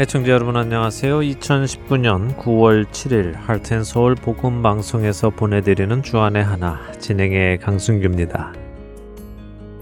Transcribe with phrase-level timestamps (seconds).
[0.00, 1.18] 애청자 여러분 안녕하세요.
[1.18, 8.54] 2019년 9월 7일 할텐서울 복음 방송에서 보내드리는 주안의 하나 진행의 강순규입니다.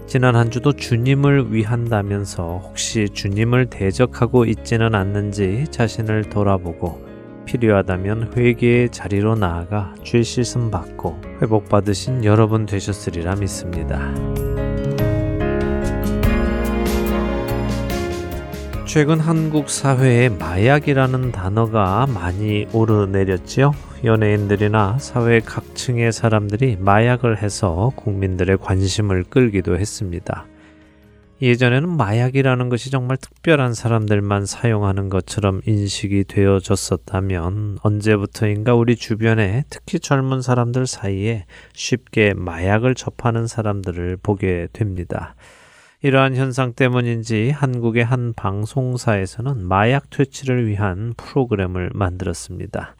[0.07, 7.01] 지난 한 주도 주님을 위한다면서 혹시 주님을 대적하고 있지는 않는지 자신을 돌아보고
[7.45, 14.11] 필요하다면 회개의 자리로 나아가 죄 씻음 받고 회복받으신 여러분 되셨으리라 믿습니다.
[18.89, 23.71] 최근 한국 사회에 마약이라는 단어가 많이 오르내렸지요.
[24.03, 30.47] 연예인들이나 사회 각층의 사람들이 마약을 해서 국민들의 관심을 끌기도 했습니다.
[31.39, 40.41] 예전에는 마약이라는 것이 정말 특별한 사람들만 사용하는 것처럼 인식이 되어졌었다면 언제부터인가 우리 주변에 특히 젊은
[40.41, 45.35] 사람들 사이에 쉽게 마약을 접하는 사람들을 보게 됩니다.
[46.01, 52.95] 이러한 현상 때문인지 한국의 한 방송사에서는 마약 퇴치를 위한 프로그램을 만들었습니다.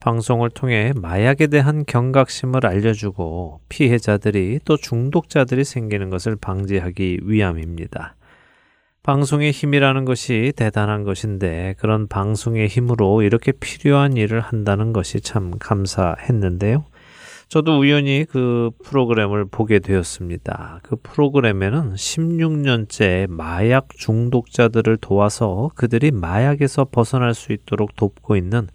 [0.00, 8.16] 방송을 통해 마약에 대한 경각심을 알려주고 피해자들이 또 중독자들이 생기는 것을 방지하기 위함입니다.
[9.04, 16.84] 방송의 힘이라는 것이 대단한 것인데 그런 방송의 힘으로 이렇게 필요한 일을 한다는 것이 참 감사했는데요.
[17.50, 20.78] 저도 우연히 그 프로그램을 보게 되었습니다.
[20.84, 28.68] 그 프로그램에는 16년째 마약 중독자들을 도와서 그들이 마약에서 벗어날 수 있도록 돕고 있는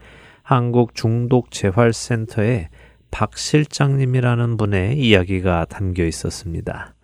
[0.43, 2.67] 한국 중독재활센터의
[3.11, 6.95] 박 실장님이라는 분의 이야기가 담겨 있었습니다.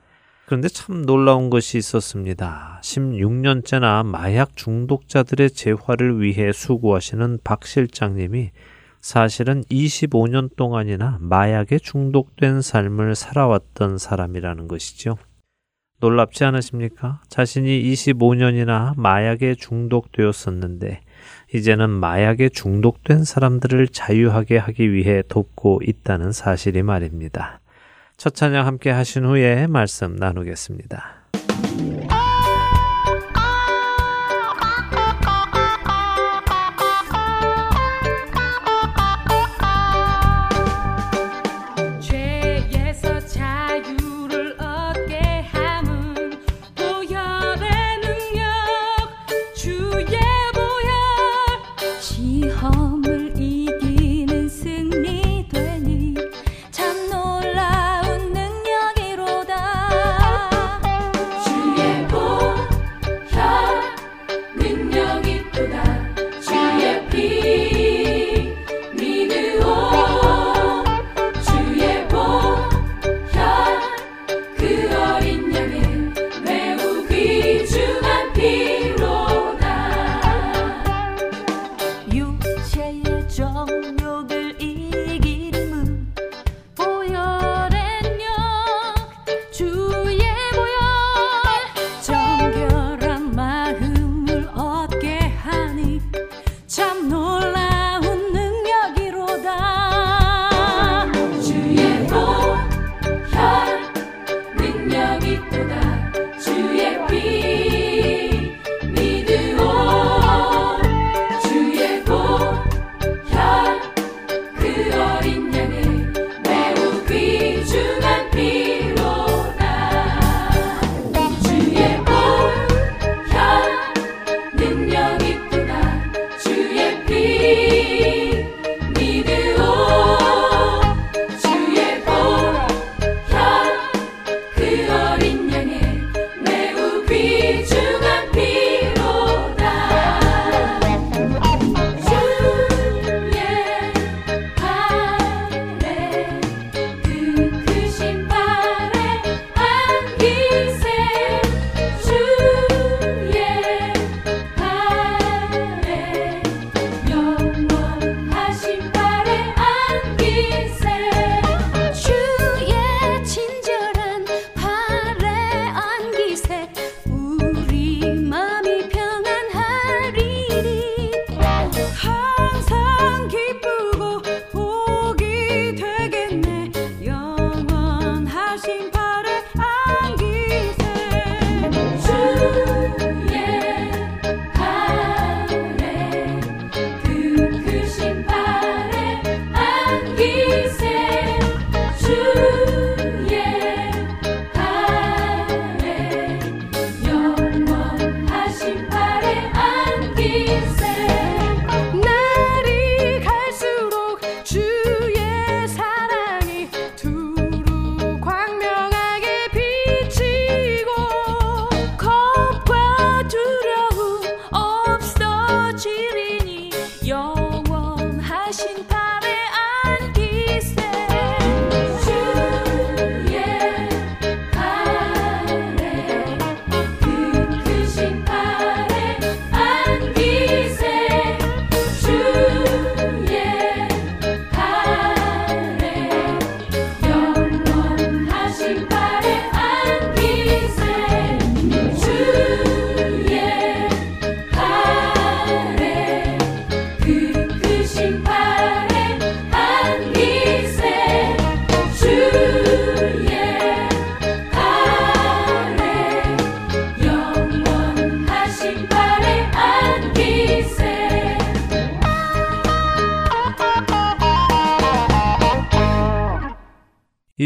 [0.47, 2.81] 그런데 참 놀라운 것이 있었습니다.
[2.83, 8.51] 16년째나 마약 중독자들의 재활을 위해 수고하시는 박 실장님이
[9.01, 15.17] 사실은 25년 동안이나 마약에 중독된 삶을 살아왔던 사람이라는 것이죠.
[15.99, 17.21] 놀랍지 않으십니까?
[17.27, 21.01] 자신이 25년이나 마약에 중독되었었는데,
[21.53, 27.59] 이제는 마약에 중독된 사람들을 자유하게 하기 위해 돕고 있다는 사실이 말입니다.
[28.17, 31.20] 첫 찬양 함께 하신 후에 말씀 나누겠습니다.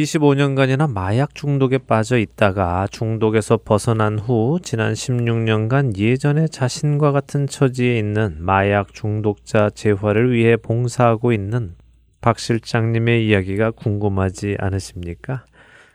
[0.06, 8.38] 25년간이나 마약 중독에 빠져 있다가 중독에서 벗어난 후 지난 16년간 예전에 자신과 같은 처지에 있는
[8.40, 11.76] 마약 중독자 재활을 위해 봉사하고 있는
[12.22, 15.46] 박 실장님의 이야기가 궁금하지 않으십니까?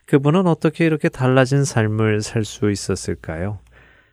[0.06, 3.60] 그분은 어떻게 이렇게 달라진 삶을 살 수 있었을까요?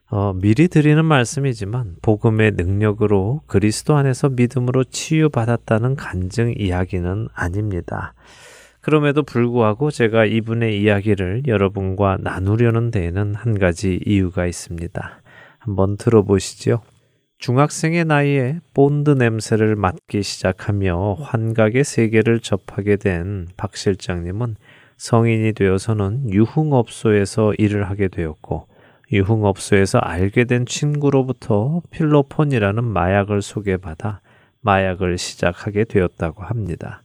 [0.09, 8.13] 어, 미리 드리는 말씀이지만 복음의 능력으로 그리스도 안에서 믿음으로 치유받았다는 간증 이야기는 아닙니다.
[8.87, 15.21] 그럼에도 불구하고 제가 이분의 이야기를 여러분과 나누려는 데에는 한 가지 이유가 있습니다.
[15.59, 16.79] 한번 들어보시죠.
[17.37, 24.55] 중학생의 나이에 본드 냄새를 맡기 시작하며 환각의 세계를 접하게 된 박 실장님은
[24.95, 28.67] 성인이 되어서는 유흥업소에서 일을 하게 되었고
[29.11, 34.21] 유흥업소에서 알게 된 친구로부터 필로폰이라는 마약을 소개받아
[34.61, 37.01] 마약을 시작하게 되었다고 합니다.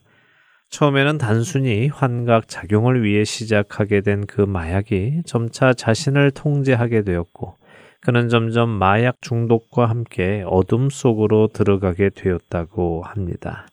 [0.73, 7.57] 처음에는 단순히 환각 작용을 위해 시작하게 된 그 마약이 점차 자신을 통제하게 되었고
[8.01, 13.67] 그는 점점 마약 중독과 함께 어둠 속으로 들어가게 되었다고 합니다.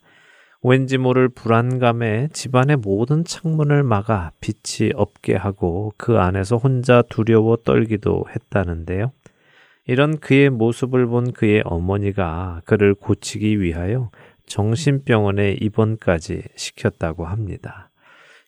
[0.61, 8.25] 왠지 모를 불안감에 집안의 모든 창문을 막아 빛이 없게 하고 그 안에서 혼자 두려워 떨기도
[8.29, 9.13] 했다는데요.
[9.87, 14.11] 이런 그의 모습을 본 그의 어머니가 그를 고치기 위하여
[14.49, 17.89] 정신병원에 입원까지 시켰다고 합니다.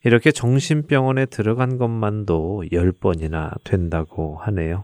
[0.04, 4.84] 이렇게 정신병원에 들어간 것만도 10번이나 된다고 하네요.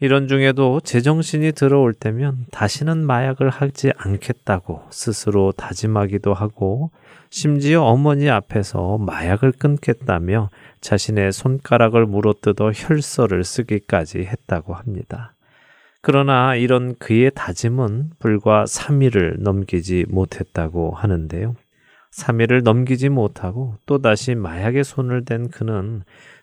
[0.00, 6.90] 이런 중에도 제정신이 들어올 때면 다시는 마약을 하지 않겠다고 스스로 다짐하기도 하고
[7.30, 10.50] 심지어 어머니 앞에서 마약을 끊겠다며
[10.80, 15.33] 자신의 손가락을 물어뜯어 혈서를 쓰기까지 했다고 합니다.
[16.06, 21.56] 그러나 이런 그의 다짐은 불과 3일을 넘기지 못했다고 하는데요.
[22.12, 26.02] 3일을 넘기지 못하고 또다시 마약에 손을 댄 그는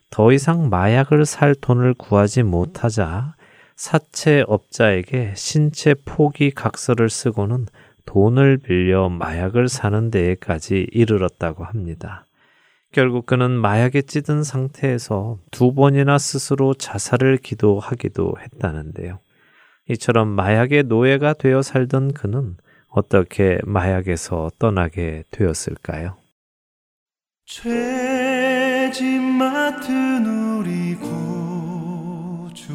[0.10, 3.36] 더 이상 마약을 살 돈을 구하지 못하자
[3.76, 7.68] 사채업자에게 신체 포기 각서를 쓰고는
[8.08, 12.26] 돈을 빌려 마약을 사는 데에까지 이르렀다고 합니다.
[12.92, 19.20] 결국 그는 마약에 찌든 상태에서 두 번이나 스스로 자살을 기도하기도 했다는데요.
[19.90, 22.56] 이처럼 마약의 노예가 되어 살던 그는
[22.90, 26.18] 어떻게 마약에서 떠나게 되었을까요?
[27.46, 32.74] 죄짐 맡은 우리 구주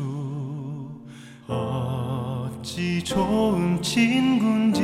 [1.46, 4.82] 어찌 좋은 친군지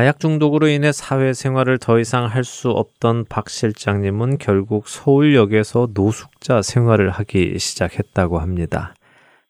[0.00, 7.10] 마약 중독으로 인해 사회생활을 더 이상 할 수 없던 박 실장님은 결국 서울역에서 노숙자 생활을
[7.10, 8.94] 하기 시작했다고 합니다.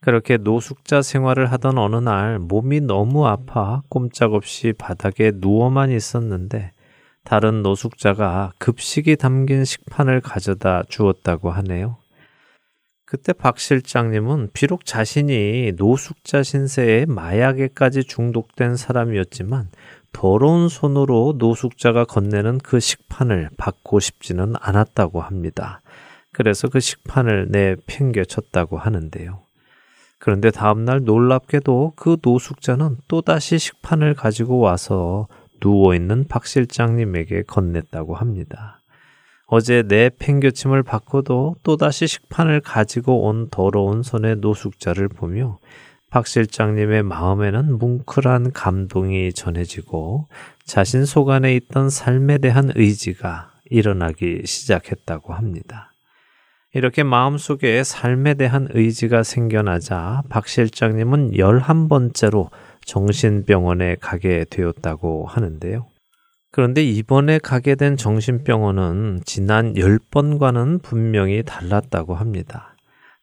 [0.00, 6.72] 그렇게 노숙자 생활을 하던 어느 날 몸이 너무 아파 꼼짝없이 바닥에 누워만 있었는데
[7.22, 11.98] 다른 노숙자가 급식이 담긴 식판을 가져다 주었다고 하네요.
[13.04, 19.68] 그때 박 실장님은 비록 자신이 노숙자 신세에 마약에까지 중독된 사람이었지만
[20.12, 25.80] 더러운 손으로 노숙자가 건네는 그 식판을 받고 싶지는 않았다고 합니다.
[26.32, 29.40] 그래서 그 식판을 내팽개쳤다고 하는데요.
[30.18, 35.28] 그런데 다음날 놀랍게도 그 노숙자는 또다시 식판을 가지고 와서
[35.62, 38.80] 누워있는 박 실장님에게 건넸다고 합니다.
[39.46, 45.58] 어제 내 팽겨침을 받고도 또다시 식판을 가지고 온 더러운 손의 노숙자를 보며
[46.10, 50.26] 박 실장님의 마음에는 뭉클한 감동이 전해지고
[50.64, 55.92] 자신 속 안에 있던 삶에 대한 의지가 일어나기 시작했다고 합니다.
[56.74, 62.50] 이렇게 마음속에 삶에 대한 의지가 생겨나자 박 실장님은 11번째로
[62.84, 65.86] 정신병원에 가게 되었다고 하는데요.
[66.52, 72.69] 그런데 이번에 가게 된 정신병원은 지난 10번과는 분명히 달랐다고 합니다.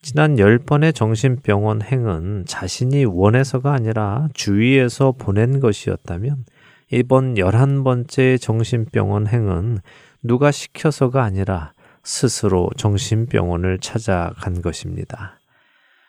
[0.09, 6.45] 지난 10번의 정신병원 행은 자신이 원해서가 아니라 주위에서 보낸 것이었다면
[6.91, 9.79] 이번 11번째 정신병원 행은
[10.23, 11.73] 누가 시켜서가 아니라
[12.05, 15.41] 스스로 정신병원을 찾아간 것입니다.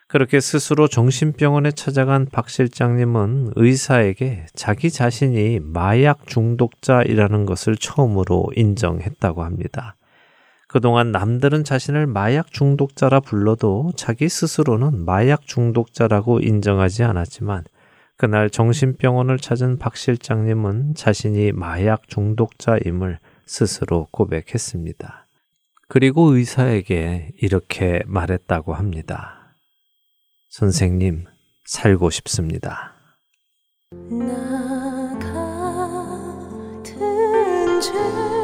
[0.07, 9.97] 그렇게 스스로 정신병원에 찾아간 박 실장님은 의사에게 자기 자신이 마약 중독자이라는 것을 처음으로 인정했다고 합니다.
[10.68, 17.64] 그동안 남들은 자신을 마약 중독자라 불러도 자기 스스로는 마약 중독자라고 인정하지 않았지만
[18.18, 25.26] 그날 정신병원을 찾은 박 실장님은 자신이 마약 중독자임을 스스로 고백했습니다.
[25.88, 29.54] 그리고 의사에게 이렇게 말했다고 합니다.
[30.50, 31.25] 선생님,
[31.64, 32.92] 살고 싶습니다.
[37.80, 38.38] 살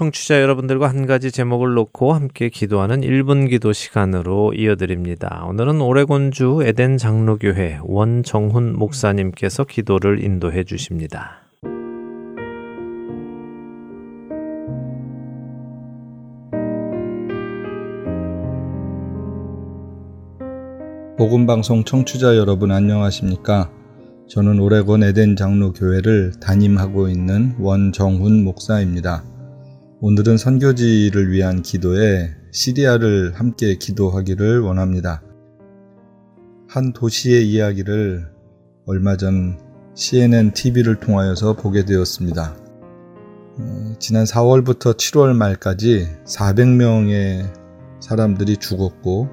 [0.00, 5.44] 청취자 여러분들과 한 가지 제목을 놓고 함께 기도하는 1분 기도 시간으로 이어드립니다.
[5.46, 11.42] 오늘은 오레곤주 에덴 장로교회 원정훈 목사님께서 기도를 인도해 주십니다.
[21.18, 23.70] 복음 방송 청취자 여러분 안녕하십니까?
[24.30, 29.29] 저는 오레곤 에덴 장로교회를 담임하고 있는 원정훈 목사입니다.
[30.02, 35.22] 오늘은 선교지를 위한 기도에 시리아를 함께 기도하기를 원합니다.
[36.68, 38.26] 한 도시의 이야기를
[38.86, 39.58] 얼마 전
[39.94, 42.56] CNN TV를 통하여서 보게 되었습니다.
[43.58, 47.52] 어, 지난 4월부터 7월 말까지 400명의
[48.00, 49.28] 사람들이 죽었고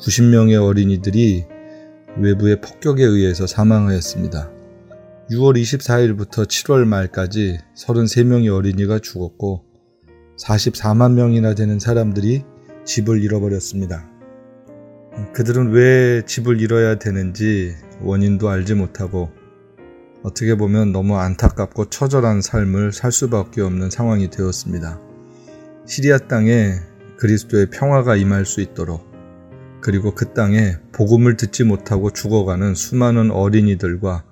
[0.00, 1.44] 90명의 어린이들이
[2.18, 4.50] 외부의 폭격에 의해서 사망하였습니다.
[5.30, 9.69] 6월 24일부터 7월 말까지 33명의 어린이가 죽었고
[10.40, 12.44] 44만 명이나 되는 사람들이
[12.84, 14.08] 집을 잃어버렸습니다.
[15.34, 19.30] 그들은 왜 집을 잃어야 되는지 원인도 알지 못하고
[20.22, 24.98] 어떻게 보면 너무 안타깝고 처절한 삶을 살 수밖에 없는 상황이 되었습니다.
[25.86, 26.74] 시리아 땅에
[27.18, 29.10] 그리스도의 평화가 임할 수 있도록
[29.82, 34.24] 그리고 그 땅에 복음을 듣지 못하고 죽어가는 수많은 어린이들과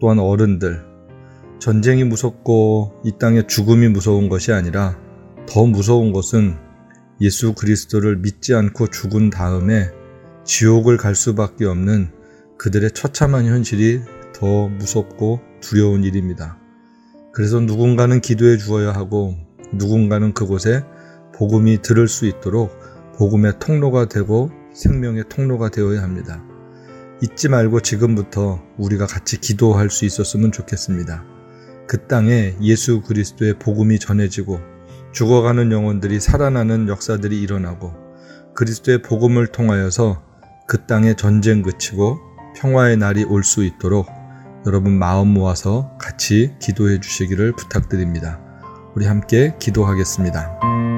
[0.00, 0.84] 또한 어른들,
[1.58, 4.98] 전쟁이 무섭고 이 땅의 죽음이 무서운 것이 아니라
[5.50, 6.56] 더 무서운 것은
[7.20, 9.90] 예수 그리스도를 믿지 않고 죽은 다음에
[10.44, 12.12] 지옥을 갈 수밖에 없는
[12.56, 14.00] 그들의 처참한 현실이
[14.32, 16.56] 더 무섭고 두려운 일입니다.
[17.32, 19.34] 그래서 누군가는 기도해 주어야 하고
[19.72, 20.84] 누군가는 그곳에
[21.34, 22.70] 복음이 들을 수 있도록
[23.16, 26.44] 복음의 통로가 되고 생명의 통로가 되어야 합니다.
[27.22, 31.24] 잊지 말고 지금부터 우리가 같이 기도할 수 있었으면 좋겠습니다.
[31.88, 34.60] 그 땅에 예수 그리스도의 복음이 전해지고
[35.12, 37.94] 죽어가는 영혼들이 살아나는 역사들이 일어나고
[38.54, 40.22] 그리스도의 복음을 통하여서
[40.66, 42.18] 그 땅에 전쟁 그치고
[42.56, 44.06] 평화의 날이 올 수 있도록
[44.66, 48.38] 여러분 마음 모아서 같이 기도해 주시기를 부탁드립니다.
[48.94, 50.89] 우리 함께 기도하겠습니다.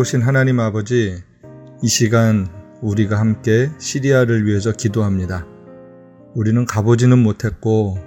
[0.00, 1.22] 은혜로우신 하나님 아버지,
[1.82, 2.48] 이 시간
[2.80, 5.46] 우리가 함께 시리아를 위해서 기도합니다.
[6.34, 7.98] 우리는 가보지는 못했고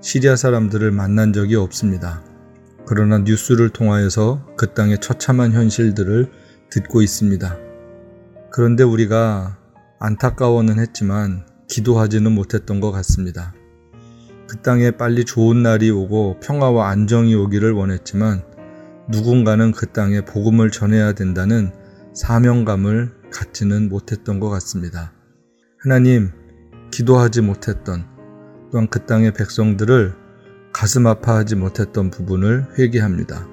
[0.00, 2.22] 시리아 사람들을 만난 적이 없습니다.
[2.86, 6.30] 그러나 뉴스를 통하여서 그 땅의 처참한 현실들을
[6.70, 7.56] 듣고 있습니다.
[8.50, 9.58] 그런데 우리가
[10.00, 13.54] 안타까워는 했지만 기도하지는 못했던 것 같습니다.
[14.48, 18.42] 그 땅에 빨리 좋은 날이 오고 평화와 안정이 오기를 원했지만
[19.10, 21.72] 누군가는 그 땅에 복음을 전해야 된다는
[22.14, 25.12] 사명감을 갖지는 못했던 것 같습니다.
[25.80, 26.30] 하나님,
[26.90, 28.06] 기도하지 못했던
[28.70, 30.14] 또한 그 땅의 백성들을
[30.72, 33.48] 가슴 아파하지 못했던 부분을 회개합니다.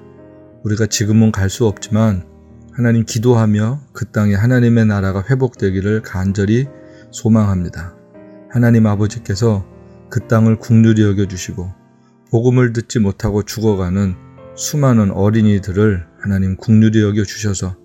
[0.64, 2.26] 우리가 지금은 갈 수 없지만
[2.72, 6.66] 하나님 기도하며 그 땅에 하나님의 나라가 회복되기를 간절히
[7.10, 7.96] 소망합니다.
[8.50, 9.64] 하나님 아버지께서
[10.10, 11.72] 그 땅을 국률이 여겨주시고
[12.30, 14.25] 복음을 듣지 못하고 죽어가는
[14.56, 17.76] 수많은 어린이들을 하나님 국률이 여겨 주셔서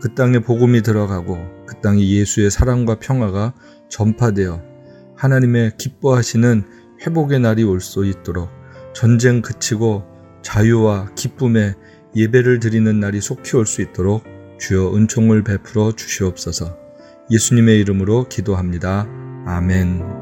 [0.00, 3.54] 그 땅에 복음이 들어가고 그 땅에 예수의 사랑과 평화가
[3.88, 4.62] 전파되어
[5.16, 6.64] 하나님의 기뻐하시는
[7.04, 8.48] 회복의 날이 올 수 있도록
[8.94, 10.04] 전쟁 그치고
[10.42, 11.74] 자유와 기쁨의
[12.14, 14.24] 예배를 드리는 날이 속히 올 수 있도록
[14.58, 16.76] 주여 은총을 베풀어 주시옵소서
[17.30, 19.08] 예수님의 이름으로 기도합니다.
[19.46, 20.21] 아멘.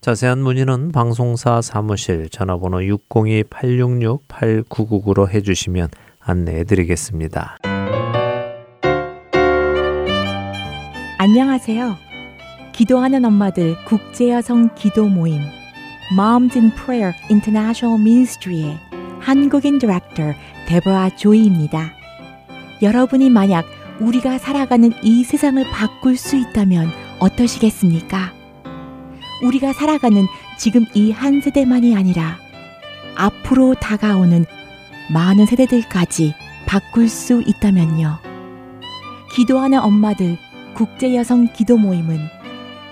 [0.00, 5.88] 자세한 문의는 방송사 사무실 전화번호 602-866-8999로 해주시면
[6.20, 7.58] 안내해 드리겠습니다.
[11.18, 11.96] 안녕하세요.
[12.72, 15.42] 기도하는 엄마들 국제여성 기도 모임
[16.14, 18.78] Moms in Prayer International Ministry의
[19.20, 20.32] 한국인 디렉터
[20.66, 21.92] 데보라 조이입니다.
[22.80, 23.66] 여러분이 만약
[24.00, 28.39] 우리가 살아가는 이 세상을 바꿀 수 있다면 어떠시겠습니까?
[29.42, 30.26] 우리가 살아가는
[30.58, 32.38] 지금 이 한 세대만이 아니라
[33.16, 34.44] 앞으로 다가오는
[35.12, 36.34] 많은 세대들까지
[36.66, 38.18] 바꿀 수 있다면요.
[39.34, 40.36] 기도하는 엄마들
[40.74, 42.18] 국제여성 기도 모임은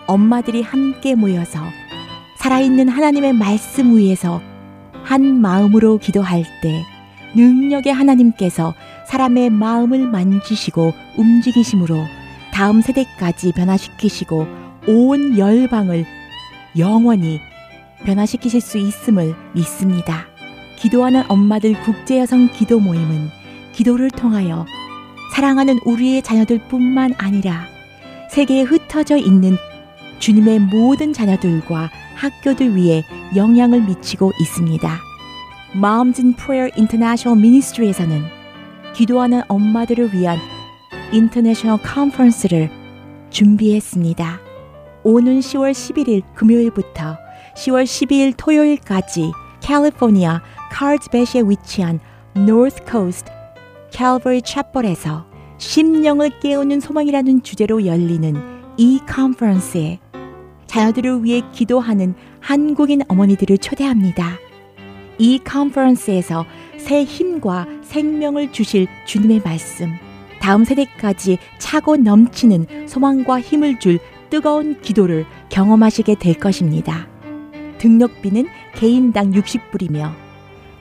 [0.07, 1.61] 엄마들이 함께 모여서
[2.39, 4.41] 살아있는 하나님의 말씀 위에서
[5.05, 6.83] 한 마음으로 기도할 때
[7.35, 8.75] 능력의 하나님께서
[9.07, 11.97] 사람의 마음을 만지시고 움직이심으로
[12.53, 14.47] 다음 세대까지 변화시키시고
[14.87, 16.05] 온 열방을
[16.79, 17.41] 영원히
[18.05, 20.27] 변화시키실 수 있음을 믿습니다.
[20.77, 23.29] 기도하는 엄마들 국제여성 기도 모임은
[23.73, 24.65] 기도를 통하여
[25.35, 27.65] 사랑하는 우리의 자녀들 뿐만 아니라
[28.31, 29.57] 세계에 흩어져 있는
[30.19, 33.05] 주님의 모든 자녀들과 학교들 위해
[33.37, 34.99] 영향을 미치고 있습니다.
[35.75, 38.23] In Prayer International Ministry에서는
[38.95, 40.39] 기도하는 엄마들을 위한
[41.13, 42.71] international conference를
[43.31, 44.48] 준비했습니다.
[45.11, 47.17] 오는 10월 11일 금요일부터
[47.57, 51.99] 10월 12일 토요일까지 캘리포니아 칼스배드시에 위치한
[52.37, 53.25] North Coast
[53.91, 55.25] Calvary Chapel에서
[55.57, 58.35] 심령을 깨우는 소망이라는 주제로 열리는
[58.77, 59.99] 이 컨퍼런스에
[60.67, 64.37] 자녀들을 위해 기도하는 한국인 어머니들을 초대합니다.
[65.17, 66.45] 이 컨퍼런스에서
[66.77, 69.91] 새 힘과 생명을 주실 주님의 말씀,
[70.39, 77.09] 다음 세대까지 차고 넘치는 소망과 힘을 줄 뜨거운 기도를 경험하시게 될 것입니다.
[77.79, 80.13] 등록비는 개인당 60불이며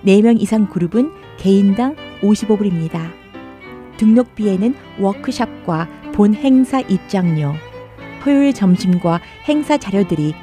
[0.05, 3.11] 4명 이상 그룹은 개인당 55불입니다.
[3.97, 7.53] 등록비에는 워크샵과 본 행사 입장료,
[8.23, 10.33] 토요일 점심과 행사 자료들이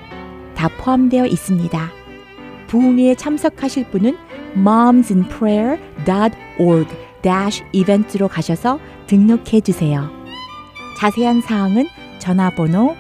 [0.55, 1.91] 다 포함되어 있습니다.
[2.69, 4.17] 부흥회에 참석하실 분은
[4.57, 6.95] momsinprayer.org
[7.73, 10.11] 이벤트로 가셔서 등록해 주세요.
[10.99, 11.87] 자세한 사항은
[12.25, 12.97] 전화번호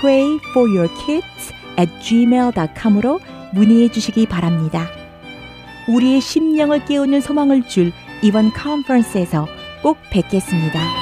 [0.00, 3.20] prayforyourkids at gmail.com으로
[3.52, 4.88] 문의해 주시기 바랍니다.
[5.88, 7.92] 우리의 심령을 깨우는 소망을 줄
[8.22, 9.46] 이번 컨퍼런스에서
[9.82, 11.01] 꼭 뵙겠습니다.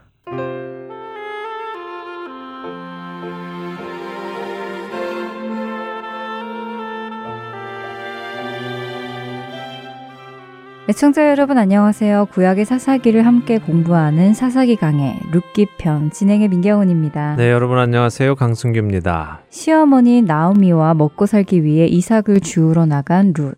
[10.91, 12.25] 애청자 여러분 안녕하세요.
[12.33, 17.37] 구약의 사사기를 함께 공부하는 사사기 강의 룻기 편 진행의 민경훈입니다.
[17.37, 18.35] 네, 여러분 안녕하세요.
[18.35, 19.39] 강승규입니다.
[19.49, 23.57] 시어머니 나오미와 먹고 살기 위해 이삭을 주우러 나간 룻.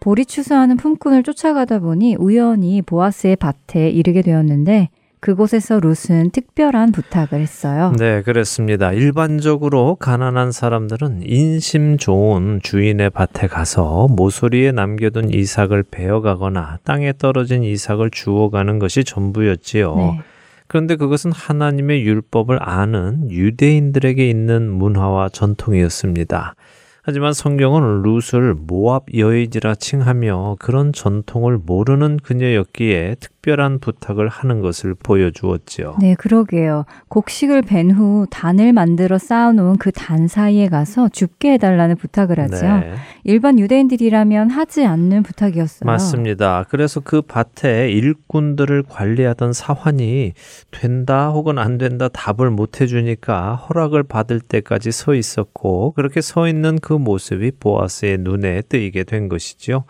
[0.00, 4.88] 보리 추수하는 품꾼을 쫓아가다 보니 우연히 보아스의 밭에 이르게 되었는데
[5.20, 7.92] 그곳에서 룻은 특별한 부탁을 했어요.
[7.98, 8.92] 네, 그렇습니다.
[8.92, 18.10] 일반적으로 가난한 사람들은 인심 좋은 주인의 밭에 가서 모서리에 남겨둔 이삭을 베어가거나 땅에 떨어진 이삭을
[18.10, 19.94] 주워가는 것이 전부였지요.
[19.96, 20.20] 네.
[20.66, 26.54] 그런데 그것은 하나님의 율법을 아는 유대인들에게 있는 문화와 전통이었습니다.
[27.02, 35.96] 하지만 성경은 룻을 모압 여인이라 칭하며 그런 전통을 모르는 그녀였기에 특별한 부탁을 하는 것을 보여주었지요.
[36.00, 36.84] 네, 그러게요.
[37.08, 42.66] 곡식을 벤 후 단을 만들어 쌓아놓은 그 단 사이에 가서 줍게 해달라는 부탁을 하죠.
[42.66, 42.94] 네.
[43.24, 45.86] 일반 유대인들이라면 하지 않는 부탁이었어요.
[45.86, 46.64] 맞습니다.
[46.70, 50.32] 그래서 그 밭에 일꾼들을 관리하던 사환이
[50.70, 56.78] 된다 혹은 안 된다 답을 못 해주니까 허락을 받을 때까지 서 있었고 그렇게 서 있는
[56.80, 59.84] 그 모습이 보아스의 눈에 뜨이게 된 것이죠.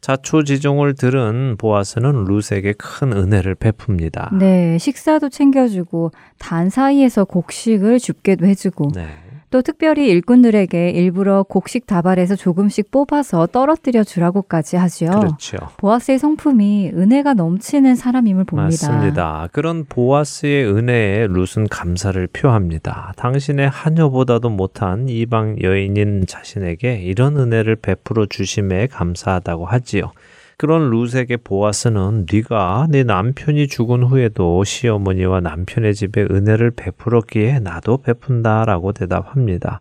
[0.00, 4.36] 자초지종을 들은 보아스는 룻에게 큰 은혜를 베풉니다.
[4.36, 9.06] 네, 식사도 챙겨주고 단 사이에서 곡식을 줍게도 해주고 네.
[9.54, 15.10] 또 특별히 일꾼들에게 일부러 곡식 다발에서 조금씩 뽑아서 떨어뜨려 주라고까지 하지요.
[15.10, 15.58] 그렇죠.
[15.76, 18.64] 보아스의 성품이 은혜가 넘치는 사람임을 봅니다.
[18.64, 19.48] 맞습니다.
[19.52, 23.12] 그런 보아스의 은혜에 룻은 감사를 표합니다.
[23.16, 30.10] 당신의 하녀보다도 못한 이방 여인인 자신에게 이런 은혜를 베풀어 주심에 감사하다고 하지요.
[30.56, 38.92] 그런 룻에게 보아스는 네가 네 남편이 죽은 후에도 시어머니와 남편의 집에 은혜를 베풀었기에 나도 베푼다라고
[38.92, 39.80] 대답합니다.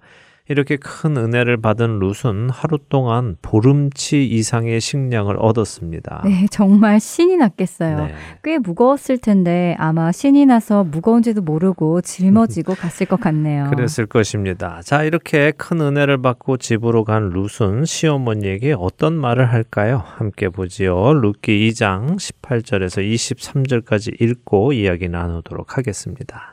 [0.49, 6.23] 이렇게 큰 은혜를 받은 룻은 하루 동안 보름치 이상의 식량을 얻었습니다.
[6.25, 8.07] 네, 정말 신이 났겠어요.
[8.07, 8.13] 네.
[8.43, 13.69] 꽤 무거웠을 텐데 아마 신이 나서 무거운지도 모르고 짊어지고 갔을 것 같네요.
[13.73, 14.81] 그랬을 것입니다.
[14.83, 20.03] 자, 이렇게 큰 은혜를 받고 집으로 간 룻은 시어머니에게 어떤 말을 할까요?
[20.03, 21.13] 함께 보지요.
[21.13, 26.52] 룻기 2장 18절에서 23절까지 읽고 이야기 나누도록 하겠습니다.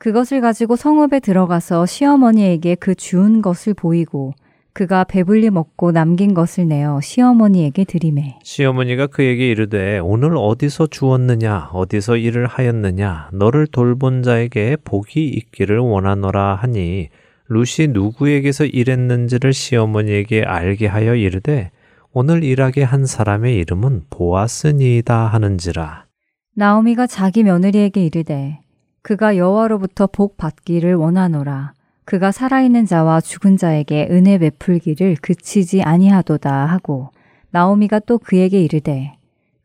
[0.00, 4.32] 그것을 가지고 성읍에 들어가서 시어머니에게 그 주운 것을 보이고
[4.72, 8.38] 그가 배불리 먹고 남긴 것을 내어 시어머니에게 드리매.
[8.42, 11.68] 시어머니가 그에게 이르되 오늘 어디서 주었느냐?
[11.74, 13.28] 어디서 일을 하였느냐?
[13.34, 17.10] 너를 돌본 자에게 복이 있기를 원하노라 하니
[17.48, 21.72] 룻이 누구에게서 일했는지를 시어머니에게 알게 하여 이르되
[22.14, 26.06] 오늘 일하게 한 사람의 이름은 보아스니이다 하는지라.
[26.54, 28.60] 나오미가 자기 며느리에게 이르되
[29.02, 31.72] 그가 여호와로부터 복 받기를 원하노라.
[32.04, 37.10] 그가 살아있는 자와 죽은 자에게 은혜 베풀기를 그치지 아니하도다 하고
[37.50, 39.12] 나오미가 또 그에게 이르되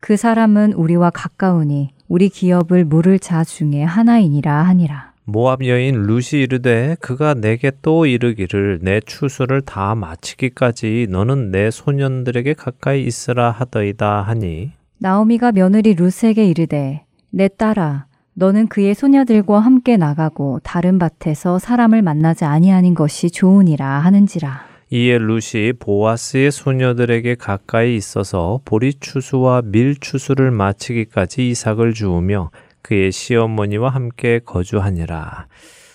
[0.00, 5.12] 그 사람은 우리와 가까우니 우리 기업을 물을 자 중에 하나이니라 하니라.
[5.24, 12.54] 모압 여인 룻이 이르되 그가 내게 또 이르기를 내 추수를 다 마치기까지 너는 내 소년들에게
[12.54, 14.70] 가까이 있으라 하더이다 하니.
[14.98, 18.05] 나오미가 며느리 룻에게 이르되 내 딸아
[18.38, 25.72] 너는 그의 소녀들과 함께 나가고 다른 밭에서 사람을 만나지 아니하는 것이 좋으니라 하는지라 이에 룻이
[25.78, 32.50] 보아스의 소녀들에게 가까이 있어서 보리 추수와 밀 추수를 마치기까지 이삭을 주우며
[32.82, 35.46] 그의 시어머니와 함께 거주하니라.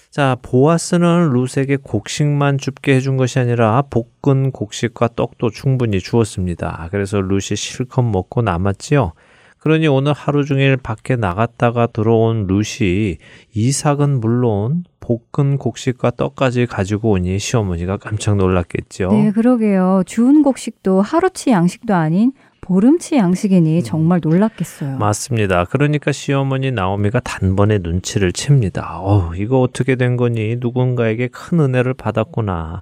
[0.09, 6.89] 자, 보아스는 룻에게 곡식만 줍게 해준 것이 아니라 볶은 곡식과 떡도 충분히 주었습니다.
[6.91, 9.13] 그래서 룻이 실컷 먹고 남았지요.
[9.61, 13.17] 그러니 오늘 하루 종일 밖에 나갔다가 들어온 룻이
[13.53, 19.09] 이삭은 물론 볶은 곡식과 떡까지 가지고 오니 시어머니가 깜짝 놀랐겠죠.
[19.11, 25.65] 네 그러게요 주운 곡식도 하루치 양식도 아닌 보름치 양식이니 정말 놀랐겠어요 맞습니다.
[25.65, 28.99] 그러니까 시어머니 나오미가 단번에 눈치를 챕니다.
[28.99, 30.55] 어, 이거 어떻게 된 거니?
[30.59, 32.81] 누군가에게 큰 은혜를 받았구나.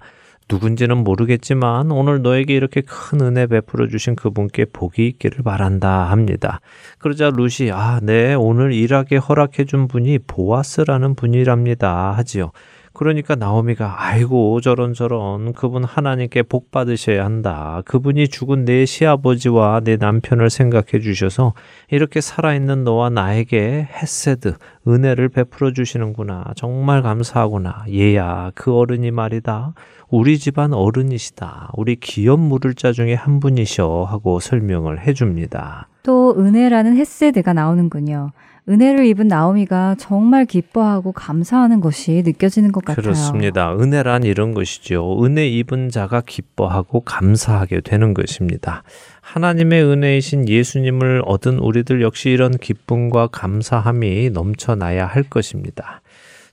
[0.50, 6.60] 누군지는 모르겠지만 오늘 너에게 이렇게 큰 은혜 베풀어 주신 그분께 복이 있기를 바란다 합니다.
[6.98, 12.52] 그러자 루시 아, 네, 오늘 일하게 허락해 준 분이 보아스라는 분이랍니다 하지요.
[12.93, 17.82] 그러니까 나오미가 아이고 저런 저런 그분 하나님께 복 받으셔야 한다.
[17.86, 21.54] 그분이 죽은 내 시아버지와 내 남편을 생각해 주셔서
[21.89, 24.56] 이렇게 살아있는 너와 나에게 헤세드
[24.88, 26.45] 은혜를 베풀어 주시는구나.
[26.56, 27.86] 정말 감사하구나.
[27.89, 29.73] 얘야 그 어른이 말이다.
[30.10, 31.71] 우리 집안 어른이시다.
[31.75, 35.88] 우리 기업 물을 자 중에 한 분이셔 하고 설명을 해 줍니다.
[36.04, 38.32] 또 은혜라는 헤세드가 나오는군요
[38.70, 43.74] 은혜를 입은 나오미가 정말 기뻐하고 감사하는 것이 느껴지는 것 같아요 그렇습니다.
[43.74, 45.24] 은혜란 이런 것이죠.
[45.24, 48.84] 은혜 입은 자가 기뻐하고 감사하게 되는 것입니다.
[49.22, 56.02] 하나님의 은혜이신 예수님을 얻은 우리들 역시 이런 기쁨과 감사함이 넘쳐나야 할 것입니다.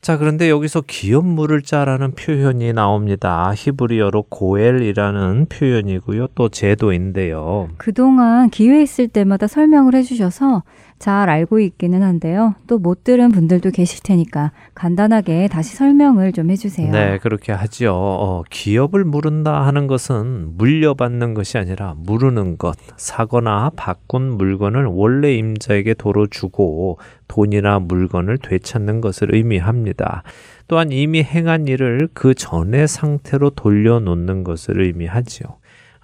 [0.01, 3.53] 자, 그런데 여기서 기업 물을 자라는 표현이 나옵니다.
[3.57, 6.29] 히브리어로 고엘이라는 표현이고요.
[6.35, 7.71] 또 제도인데요.
[7.77, 10.63] 그동안 기회 있을 때마다 설명을 해주셔서
[10.99, 12.55] 잘 알고 있기는 한데요.
[12.67, 16.91] 또 못 들은 분들도 계실 테니까 간단하게 다시 설명을 좀 해주세요.
[16.93, 17.93] 네, 그렇게 하지요.
[17.95, 25.95] 어, 기업을 물은다 하는 것은 물려받는 것이 아니라 무르는 것, 사거나 바꾼 물건을 원래 임자에게
[25.95, 30.23] 도로 주고 돈이나 물건을 되찾는 것을 의미합니다.
[30.69, 35.57] 또한 이미 행한 일을 그 전의 상태로 돌려놓는 것을 의미하지요.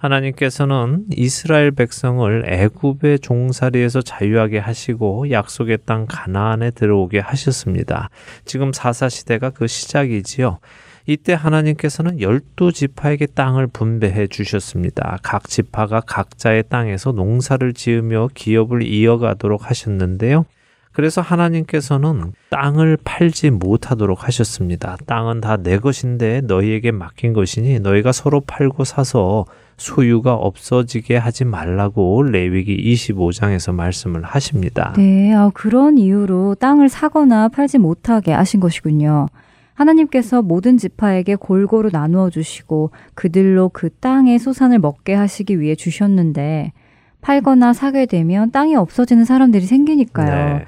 [0.03, 8.09] 하나님께서는 이스라엘 백성을 애굽의 종살이에서 자유하게 하시고 약속의 땅 가나안에 들어오게 하셨습니다.
[8.43, 10.59] 지금 사사 시대가 그 시작이지요.
[11.05, 15.19] 이때 하나님께서는 열두 지파에게 땅을 분배해 주셨습니다.
[15.23, 20.45] 각 지파가 각자의 땅에서 농사를 지으며 기업을 이어가도록 하셨는데요.
[20.91, 24.95] 그래서 하나님께서는 땅을 팔지 못하도록 하셨습니다.
[25.07, 29.45] 땅은 다 내 것인데 너희에게 맡긴 것이니 너희가 서로 팔고 사서
[29.77, 34.93] 소유가 없어지게 하지 말라고 레위기 25장에서 말씀을 하십니다.
[34.97, 39.27] 네, 아, 그런 이유로 땅을 사거나 팔지 못하게 하신 것이군요.
[39.73, 46.73] 하나님께서 모든 지파에게 골고루 나누어 주시고 그들로 그 땅의 소산을 먹게 하시기 위해 주셨는데
[47.21, 50.57] 팔거나 사게 되면 땅이 없어지는 사람들이 생기니까요.
[50.59, 50.65] 네.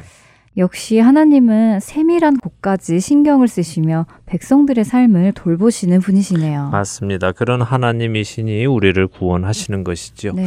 [0.57, 6.69] 역시 하나님은 세밀한 곳까지 신경을 쓰시며 백성들의 삶을 돌보시는 분이시네요.
[6.69, 7.33] 맞습니다.
[7.33, 10.31] 그런 하나님이시니 우리를 구원하시는 것이죠.
[10.33, 10.45] 네.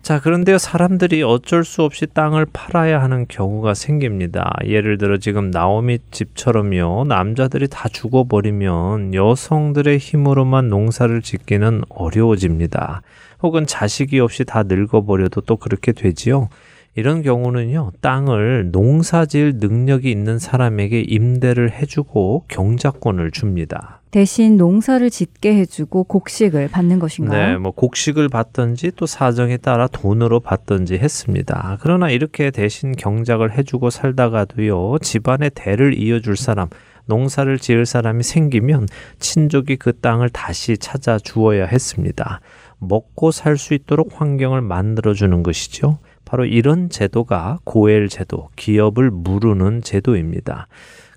[0.00, 4.50] 자, 그런데 사람들이 어쩔 수 없이 땅을 팔아야 하는 경우가 생깁니다.
[4.64, 7.04] 예를 들어 지금 나오미 집처럼요.
[7.06, 13.02] 남자들이 다 죽어버리면 여성들의 힘으로만 농사를 짓기는 어려워집니다.
[13.42, 16.48] 혹은 자식이 없이 다 늙어버려도 또 그렇게 되지요.
[16.96, 24.00] 이런 경우는요, 땅을 농사질 능력이 있는 사람에게 임대를 해주고 경작권을 줍니다.
[24.10, 27.52] 대신 농사를 짓게 해주고 곡식을 받는 것인가요?
[27.52, 31.78] 네, 뭐 곡식을 받든지 또 사정에 따라 돈으로 받든지 했습니다.
[31.80, 36.68] 그러나 이렇게 대신 경작을 해주고 살다가도요, 집안의 대를 이어줄 사람,
[37.06, 38.88] 농사를 지을 사람이 생기면
[39.20, 42.40] 친족이 그 땅을 다시 찾아 주어야 했습니다.
[42.78, 45.98] 먹고 살 수 있도록 환경을 만들어주는 것이죠.
[46.30, 50.68] 바로 이런 제도가 고엘 제도, 기업을 무르는 제도입니다.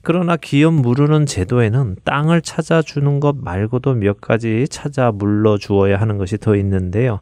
[0.02, 6.40] 그러나 기업 무르는 제도에는 땅을 찾아주는 것 말고도 몇 가지 찾아 물러 주어야 하는 것이
[6.40, 7.20] 더 있는데요.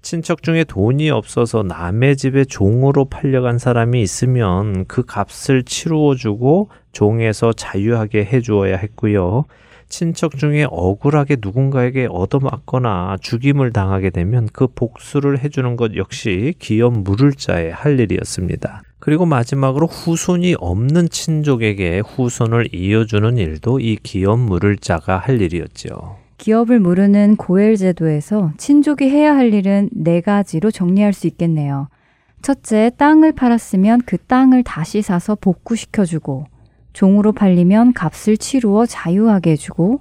[0.00, 7.52] 친척 중에 돈이 없어서 남의 집에 종으로 팔려간 사람이 있으면 그 값을 치루어 주고 종에서
[7.52, 9.44] 자유하게 해 주어야 했고요.
[9.96, 17.32] 친척 중에 억울하게 누군가에게 얻어맞거나 죽임을 당하게 되면 그 복수를 해주는 것 역시 기업 물을
[17.32, 18.82] 자의 할 일이었습니다.
[18.98, 26.16] 그리고 마지막으로 후손이 없는 친족에게 후손을 이어주는 일도 이 기업 물을 자가 할 일이었죠.
[26.38, 31.86] 기업을 무르는 고엘 제도에서 친족이 해야 할 일은 네 가지로 정리할 수 있겠네요.
[32.42, 36.46] 첫째, 땅을 팔았으면 그 땅을 다시 사서 복구시켜주고,
[36.94, 40.00] 종으로 팔리면 값을 치루어 자유하게 해주고,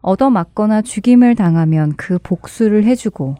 [0.00, 3.34] 얻어맞거나 죽임을 당하면 그 복수를 해주고,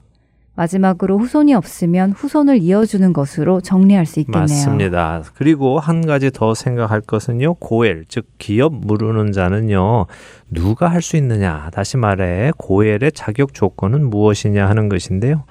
[0.57, 4.41] 마지막으로 후손이 없으면 후손을 이어주는 것으로 정리할 수 있겠네요.
[4.41, 5.23] 맞습니다.
[5.37, 7.55] 그리고 한 가지 더 생각할 것은요.
[7.55, 10.07] 고엘, 즉 기업 무르는 자는요.
[10.51, 11.71] 누가 할 수 있느냐?
[11.73, 15.45] 다시 말해 고엘의 자격 조건은 무엇이냐 하는 것인데요.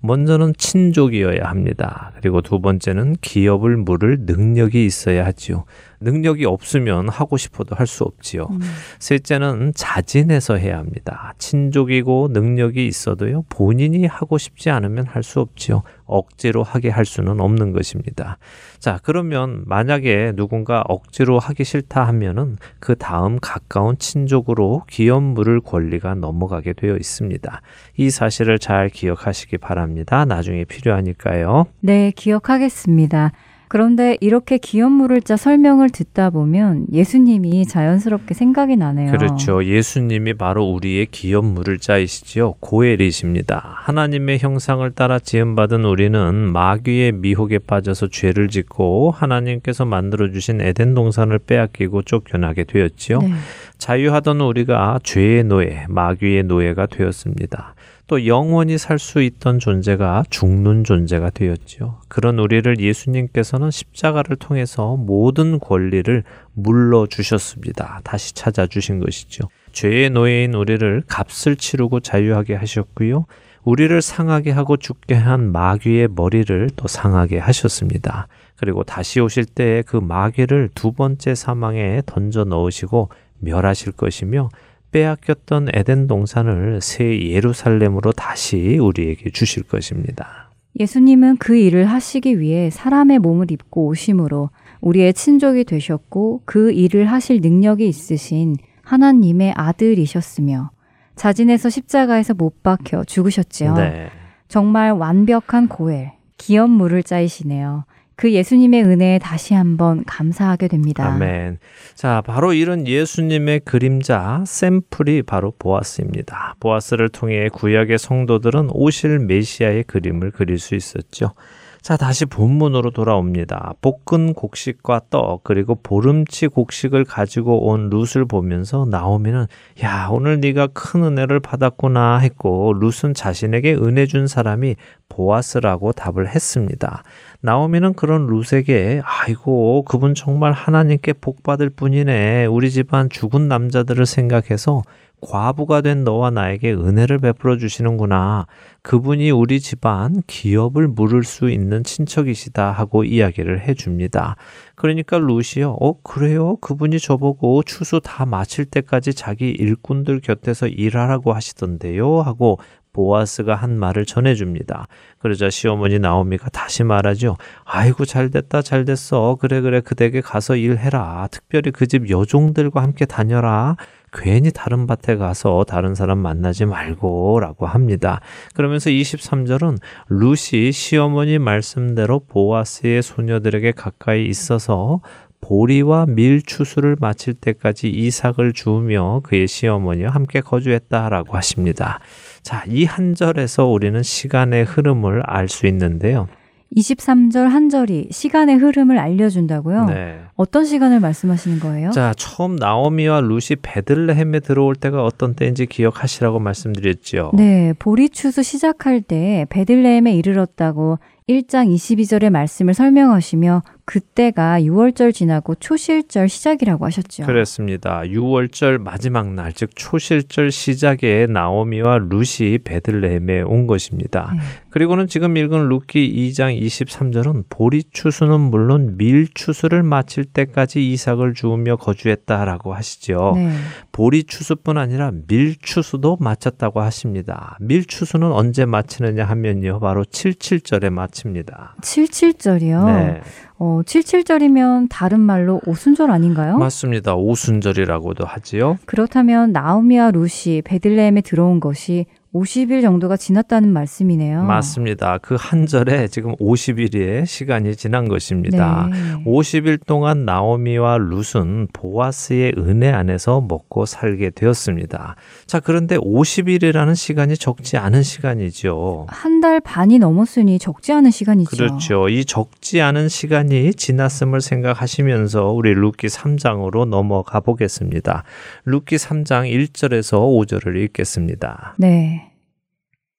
[0.00, 2.12] 먼저는 친족이어야 합니다.
[2.16, 5.64] 그리고 두 번째는 기업을 물을 능력이 있어야 하지요.
[6.00, 8.46] 능력이 없으면 하고 싶어도 할 수 없지요.
[8.50, 8.60] 음.
[9.00, 11.34] 셋째는 자진해서 해야 합니다.
[11.38, 15.82] 친족이고 능력이 있어도요, 본인이 하고 싶지 않으면 할 수 없지요.
[16.06, 18.38] 억지로 하게 할 수는 없는 것입니다.
[18.78, 26.14] 자, 그러면 만약에 누군가 억지로 하기 싫다 하면은 그 다음 가까운 친족으로 기업 물을 권리가
[26.14, 27.62] 넘어가게 되어 있습니다.
[27.96, 30.24] 이 사실을 잘 기억하시기 바랍니다.
[30.24, 31.66] 나중에 필요하니까요.
[31.80, 33.32] 네, 기억하겠습니다.
[33.70, 39.12] 그런데 이렇게 기업 물을 자 설명을 듣다 보면 예수님이 자연스럽게 생각이 나네요.
[39.12, 39.64] 그렇죠.
[39.64, 42.54] 예수님이 바로 우리의 기업 물을 자이시지요.
[42.58, 43.62] 고엘이십니다.
[43.76, 52.02] 하나님의 형상을 따라 지음받은 우리는 마귀의 미혹에 빠져서 죄를 짓고 하나님께서 만들어주신 에덴 동산을 빼앗기고
[52.02, 53.20] 쫓겨나게 되었지요.
[53.20, 53.30] 네.
[53.78, 57.76] 자유하던 우리가 죄의 노예, 마귀의 노예가 되었습니다.
[58.10, 62.00] 또 영원히 살 수 있던 존재가 죽는 존재가 되었죠.
[62.08, 68.00] 그런 우리를 예수님께서는 십자가를 통해서 모든 권리를 물러 주셨습니다.
[68.02, 69.48] 다시 찾아 주신 것이죠.
[69.70, 73.26] 죄의 노예인 우리를 값을 치르고 자유하게 하셨고요.
[73.62, 78.26] 우리를 상하게 하고 죽게 한 마귀의 머리를 또 상하게 하셨습니다.
[78.56, 83.08] 그리고 다시 오실 때에 그 마귀를 두 번째 사망에 던져 넣으시고
[83.38, 84.48] 멸하실 것이며
[84.90, 90.50] 빼앗겼던 에덴 동산을 새 예루살렘으로 다시 우리에게 주실 것입니다.
[90.78, 97.40] 예수님은 그 일을 하시기 위해 사람의 몸을 입고 오심으로 우리의 친족이 되셨고 그 일을 하실
[97.40, 100.70] 능력이 있으신 하나님의 아들이셨으며
[101.16, 103.74] 자진해서 십자가에서 못 박혀 죽으셨지요.
[103.74, 104.08] 네.
[104.48, 107.84] 정말 완벽한 고엘, 기업 물을 짜이시네요.
[108.20, 111.06] 그 예수님의 은혜에 다시 한번 감사하게 됩니다.
[111.06, 111.56] 아멘.
[111.94, 116.54] 자, 바로 이런 예수님의 그림자 샘플이 바로 보아스입니다.
[116.60, 121.32] 보아스를 통해 구약의 성도들은 오실 메시아의 그림을 그릴 수 있었죠.
[121.80, 123.72] 자, 다시 본문으로 돌아옵니다.
[123.80, 129.46] 볶은 곡식과 떡, 그리고 보름치 곡식을 가지고 온 룻을 보면서 나오미는
[129.82, 134.76] 야, 오늘 네가 큰 은혜를 받았구나 했고 룻은 자신에게 은혜 준 사람이
[135.08, 137.02] 보아스라고 답을 했습니다.
[137.42, 142.46] 나오미는 그런 룻에게 아이고 그분 정말 하나님께 복 받을 분이네.
[142.46, 144.82] 우리 집안 죽은 남자들을 생각해서
[145.22, 148.46] 과부가 된 너와 나에게 은혜를 베풀어 주시는구나.
[148.82, 154.36] 그분이 우리 집안 기업을 물을 수 있는 친척이시다 하고 이야기를 해 줍니다.
[154.74, 155.76] 그러니까 루시요.
[155.80, 156.56] 어, 그래요?
[156.56, 162.20] 그분이 저보고 추수 다 마칠 때까지 자기 일꾼들 곁에서 일하라고 하시던데요.
[162.20, 162.58] 하고
[162.92, 164.86] 보아스가 한 말을 전해줍니다.
[165.18, 167.36] 그러자 시어머니 나오미가 다시 말하죠.
[167.64, 169.36] 아이고 잘 됐다 잘 됐어.
[169.40, 171.28] 그래 그래 그대에게 가서 일해라.
[171.30, 173.76] 특별히 그 집 여종들과 함께 다녀라.
[174.12, 178.20] 괜히 다른 밭에 가서 다른 사람 만나지 말고 라고 합니다.
[178.54, 179.78] 그러면서 23절은
[180.08, 185.00] 루시 시어머니 말씀대로 보아스의 소녀들에게 가까이 있어서
[185.40, 191.98] 보리와 밀 추수를 마칠 때까지 이삭을 주우며 그의 시어머니와 함께 거주했다라고 하십니다.
[192.42, 196.28] 자, 이 한 절에서 우리는 시간의 흐름을 알 수 있는데요.
[196.76, 199.86] 23절 한 절이 시간의 흐름을 알려준다고요?
[199.86, 200.20] 네.
[200.36, 201.90] 어떤 시간을 말씀하시는 거예요?
[201.90, 207.32] 자, 처음 나오미와 루시 베들레헴에 들어올 때가 어떤 때인지 기억하시라고 말씀드렸죠.
[207.34, 216.28] 네, 보리 추수 시작할 때 베들레헴에 이르렀다고 1장 22절의 말씀을 설명하시며 그때가 6월절 지나고 초실절
[216.28, 217.26] 시작이라고 하셨죠.
[217.26, 218.02] 그렇습니다.
[218.02, 224.32] 6월절 마지막 날, 즉 초실절 시작에 나오미와 룻이 베들레헴에 온 것입니다.
[224.32, 224.42] 네.
[224.70, 231.74] 그리고는 지금 읽은 룻기 2장 23절은 보리 추수는 물론 밀 추수를 마칠 때까지 이삭을 주우며
[231.74, 233.32] 거주했다라고 하시죠.
[233.34, 233.50] 네.
[233.90, 237.56] 보리 추수뿐 아니라 밀 추수도 마쳤다고 하십니다.
[237.58, 239.80] 밀 추수는 언제 마치느냐 하면요.
[239.80, 241.74] 바로 칠칠절에 마칩니다.
[241.82, 242.86] 칠칠절이요?
[242.86, 243.20] 네.
[243.62, 246.56] 어, 칠칠절이면 다른 말로 오순절 아닌가요?
[246.56, 247.14] 맞습니다.
[247.14, 248.78] 오순절이라고도 하지요.
[248.86, 254.44] 그렇다면 나오미와 룻이 베들레헴에 들어온 것이 50일 정도가 지났다는 말씀이네요.
[254.44, 255.18] 맞습니다.
[255.18, 258.88] 그 한 절에 지금 50일의 시간이 지난 것입니다.
[258.92, 259.24] 네.
[259.24, 265.16] 50일 동안 나오미와 룻은 보아스의 은혜 안에서 먹고 살게 되었습니다.
[265.46, 269.06] 자, 그런데 50일이라는 시간이 적지 않은 시간이죠.
[269.08, 271.56] 한 달 반이 넘었으니 적지 않은 시간이죠.
[271.56, 272.08] 그렇죠.
[272.10, 278.24] 이 적지 않은 시간이 지났음을 생각하시면서 우리 룻기 3장으로 넘어가 보겠습니다.
[278.66, 281.74] 룻기 3장 1절에서 5절을 읽겠습니다.
[281.78, 282.19] 네.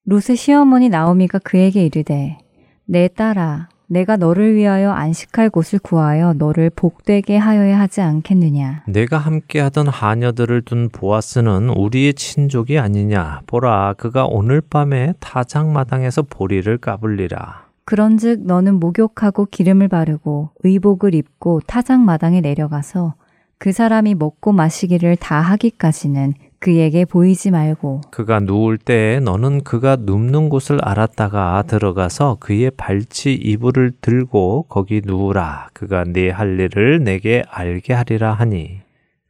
[0.06, 2.38] 룻의 시어머니 나오미가 그에게 이르되
[2.86, 9.89] 내 딸아 내가 너를 위하여 안식할 곳을 구하여 너를 복되게 하여야 하지 않겠느냐 내가 함께하던
[9.89, 13.41] 하녀들을 둔 보아스는 우리의 친족이 아니냐.
[13.45, 17.66] 보라, 그가 오늘 밤에 타작마당에서 보리를 까불리라.
[17.86, 23.16] 그런즉 너는 목욕하고 기름을 바르고 의복을 입고 타작마당에 내려가서
[23.58, 30.49] 그 사람이 먹고 마시기를 다 하기까지는 그에게 보이지 말고 그가 누울 때에 너는 그가 눕는
[30.49, 35.70] 곳을 알았다가 들어가서 그의 발치 이불을 들고 거기 누우라.
[35.74, 38.80] 그가 네 할 일을 내게 알게 하리라 하니.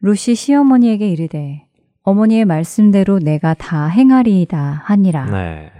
[0.02, 1.64] 룻이 시어머니에게 이르되
[2.04, 5.26] 어머니의 말씀대로 내가 다 행하리이다 하니라.
[5.32, 5.72] 네.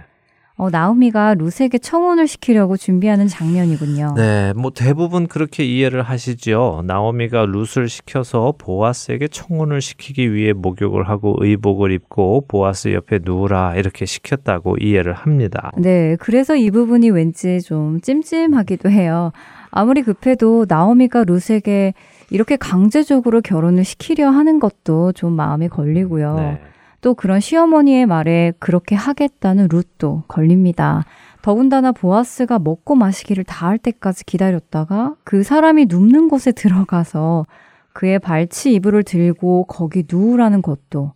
[0.62, 4.14] 어, 나오미가 룻에게 청혼을 시키려고 준비하는 장면이군요.
[4.16, 6.84] 네, 뭐 대부분 그렇게 이해를 하시죠.
[6.86, 14.06] 나오미가 룻을 시켜서 보아스에게 청혼을 시키기 위해 목욕을 하고 의복을 입고 보아스 옆에 누우라 이렇게
[14.06, 15.72] 시켰다고 이해를 합니다.
[15.76, 19.32] 네, 그래서 이 부분이 왠지 좀 찜찜하기도 해요.
[19.72, 21.92] 아무리 급해도 나오미가 룻에게
[22.30, 26.36] 이렇게 강제적으로 결혼을 시키려 하는 것도 좀 마음에 걸리고요.
[26.36, 26.60] 네.
[27.02, 31.04] 또 그런 시어머니의 말에 그렇게 하겠다는 룻도 걸립니다.
[31.42, 37.46] 더군다나 보아스가 먹고 마시기를 다 할 때까지 기다렸다가 그 사람이 눕는 곳에 들어가서
[37.92, 41.12] 그의 발치 이불을 들고 거기 누우라는 것도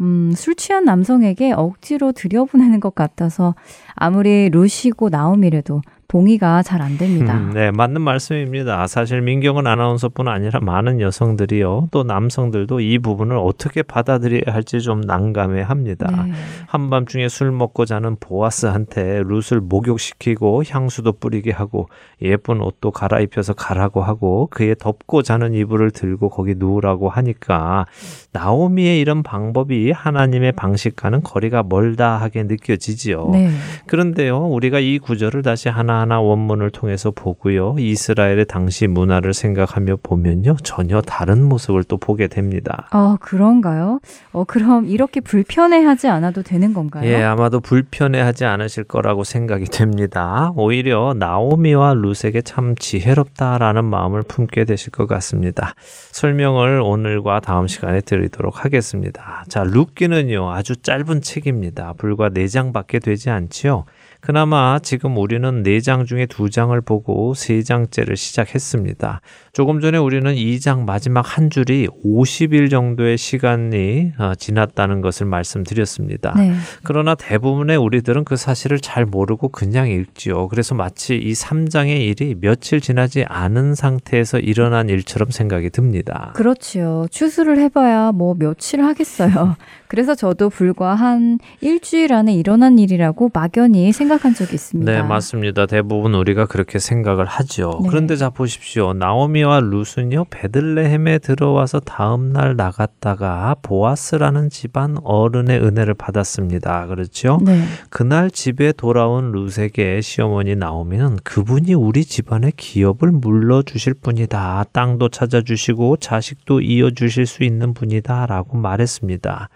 [0.00, 3.54] 음, 술 취한 남성에게 억지로 들여보내는 것 같아서
[3.94, 5.82] 아무리 루시고 나오미래도
[6.14, 7.34] 동의가 잘 안 됩니다.
[7.34, 8.86] 음, 네, 맞는 말씀입니다.
[8.86, 15.62] 사실 민경은 아나운서뿐 아니라 많은 여성들이요, 또 남성들도 이 부분을 어떻게 받아들여야 할지 좀 난감해
[15.62, 16.24] 합니다.
[16.24, 16.32] 네.
[16.68, 21.88] 한밤중에 술 먹고 자는 보아스한테 룻을 목욕시키고 향수도 뿌리게 하고
[22.22, 27.86] 예쁜 옷도 갈아입혀서 가라고 하고 그의 덮고 자는 이불을 들고 거기 누우라고 하니까
[28.32, 33.30] 나오미의 이런 방법이 하나님의 방식과는 거리가 멀다 하게 느껴지지요.
[33.32, 33.50] 네.
[33.86, 37.76] 그런데요, 우리가 이 구절을 다시 하나 하나 원문을 통해서 보고요.
[37.78, 40.56] 이스라엘의 당시 문화를 생각하며 보면요.
[40.62, 42.88] 전혀 다른 모습을 또 보게 됩니다.
[42.90, 44.00] 아, 그런가요?
[44.32, 47.08] 어, 그럼 이렇게 불편해하지 않아도 되는 건가요?
[47.08, 50.52] 예, 아마도 불편해하지 않으실 거라고 생각이 됩니다.
[50.56, 55.74] 오히려 나오미와 룻에게 참 지혜롭다라는 마음을 품게 되실 것 같습니다.
[56.12, 59.46] 설명을 오늘과 다음 시간에 드리도록 하겠습니다.
[59.48, 61.94] 자, 룻기는요, 아주 짧은 책입니다.
[61.96, 63.86] 불과 4장밖에 되지 않지요.
[64.24, 69.20] 그나마 지금 우리는 4장 중에 2장을 보고 3장째를 시작했습니다.
[69.52, 76.32] 조금 전에 우리는 2장 마지막 한 줄이 50일 정도의 시간이 어, 지났다는 것을 말씀드렸습니다.
[76.38, 76.54] 네.
[76.84, 80.48] 그러나 대부분의 우리들은 그 사실을 잘 모르고 그냥 읽지요.
[80.48, 86.32] 그래서 마치 이 3장의 일이 며칠 지나지 않은 상태에서 일어난 일처럼 생각이 듭니다.
[86.34, 87.08] 그렇지요.
[87.10, 89.56] 추수를 해봐야 뭐 며칠 하겠어요.
[89.86, 94.90] 그래서 저도 불과 한 일주일 안에 일어난 일이라고 막연히 생각 한 적이 있습니다.
[94.90, 95.66] 네, 맞습니다.
[95.66, 97.80] 대부분 우리가 그렇게 생각을 하죠.
[97.82, 97.88] 네.
[97.88, 98.92] 그런데 자 보십시오.
[98.92, 106.86] 나오미와 룻은요, 베들레헴에 들어와서 다음 날 나갔다가 보아스라는 집안 어른의 은혜를 받았습니다.
[106.86, 107.38] 그렇죠?
[107.44, 107.62] 네.
[107.90, 114.64] 그날 집에 돌아온 룻에게 시어머니 나오미는 그분이 우리 집안의 기업을 물러 주실 분이다.
[114.72, 118.26] 땅도 찾아 주시고 자식도 이어 주실 수 있는 분이다.
[118.26, 119.48] 라고 말했습니다.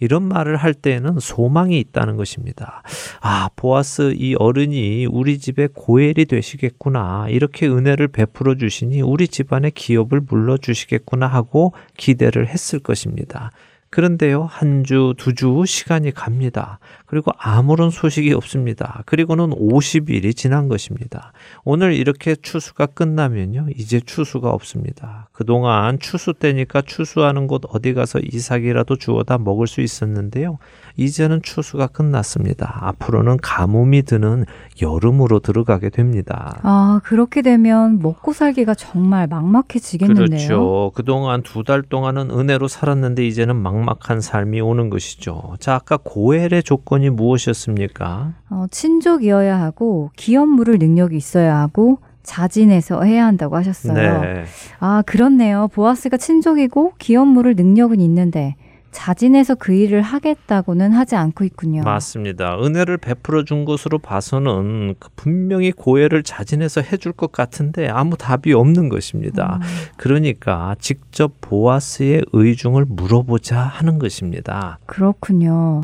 [0.00, 2.82] 이런 말을 할 때에는 소망이 있다는 것입니다.
[3.20, 7.26] 아, 보아스 이 어른이 우리 집에 고엘이 되시겠구나.
[7.30, 13.50] 이렇게 은혜를 베풀어 주시니 우리 집안의 기업을 물러 주시겠구나 하고 기대를 했을 것입니다.
[13.90, 16.78] 그런데요, 한 주, 두 주 시간이 갑니다.
[17.08, 19.02] 그리고 아무런 소식이 없습니다.
[19.06, 21.32] 그리고는 50일이 지난 것입니다.
[21.64, 25.28] 오늘 이렇게 추수가 끝나면요, 이제 추수가 없습니다.
[25.32, 30.58] 그동안 추수 때니까 추수하는 곳 어디 가서 이삭이라도 주워다 먹을 수 있었는데요.
[30.96, 32.78] 이제는 추수가 끝났습니다.
[32.82, 34.44] 앞으로는 가뭄이 드는
[34.82, 36.58] 여름으로 들어가게 됩니다.
[36.62, 40.26] 아, 그렇게 되면 먹고 살기가 정말 막막해지겠는데요.
[40.28, 40.92] 그렇죠.
[40.94, 45.56] 그동안 두 달 동안은 은혜로 살았는데 이제는 막막한 삶이 오는 것이죠.
[45.60, 48.32] 자, 아까 고엘의 조건 이 무엇이었습니까?
[48.50, 54.20] 어, 친족이어야 하고 기업 물을 능력이 있어야 하고 자진해서 해야 한다고 하셨어요.
[54.20, 54.44] 네.
[54.80, 55.68] 아, 그렇네요.
[55.72, 58.54] 보아스가 친족이고 기업 물을 능력은 있는데
[58.90, 61.82] 자진해서 그 일을 하겠다고는 하지 않고 있군요.
[61.82, 62.58] 맞습니다.
[62.60, 68.88] 은혜를 베풀어 준 것으로 봐서는 그 분명히 고해를 자진해서 해줄 것 같은데 아무 답이 없는
[68.88, 69.60] 것입니다.
[69.62, 69.66] 음.
[69.96, 74.78] 그러니까 직접 보아스의 의중을 물어보자 하는 것입니다.
[74.86, 75.82] 그렇군요.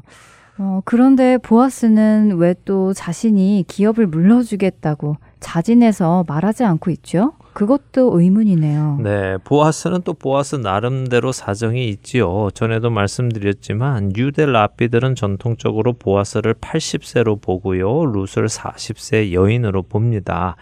[0.59, 7.33] 어, 그런데 보아스는 왜 또 자신이 기업을 물러주겠다고 자진해서 말하지 않고 있죠?
[7.53, 9.01] 그것도 의문이네요.
[9.03, 12.49] 네, 보아스는 또 보아스 나름대로 사정이 있지요.
[12.55, 18.07] 전에도 말씀드렸지만 유대 라피들은 전통적으로 보아스를 80세로 보고요.
[18.07, 20.57] 룻을 40세 여인으로 봅니다.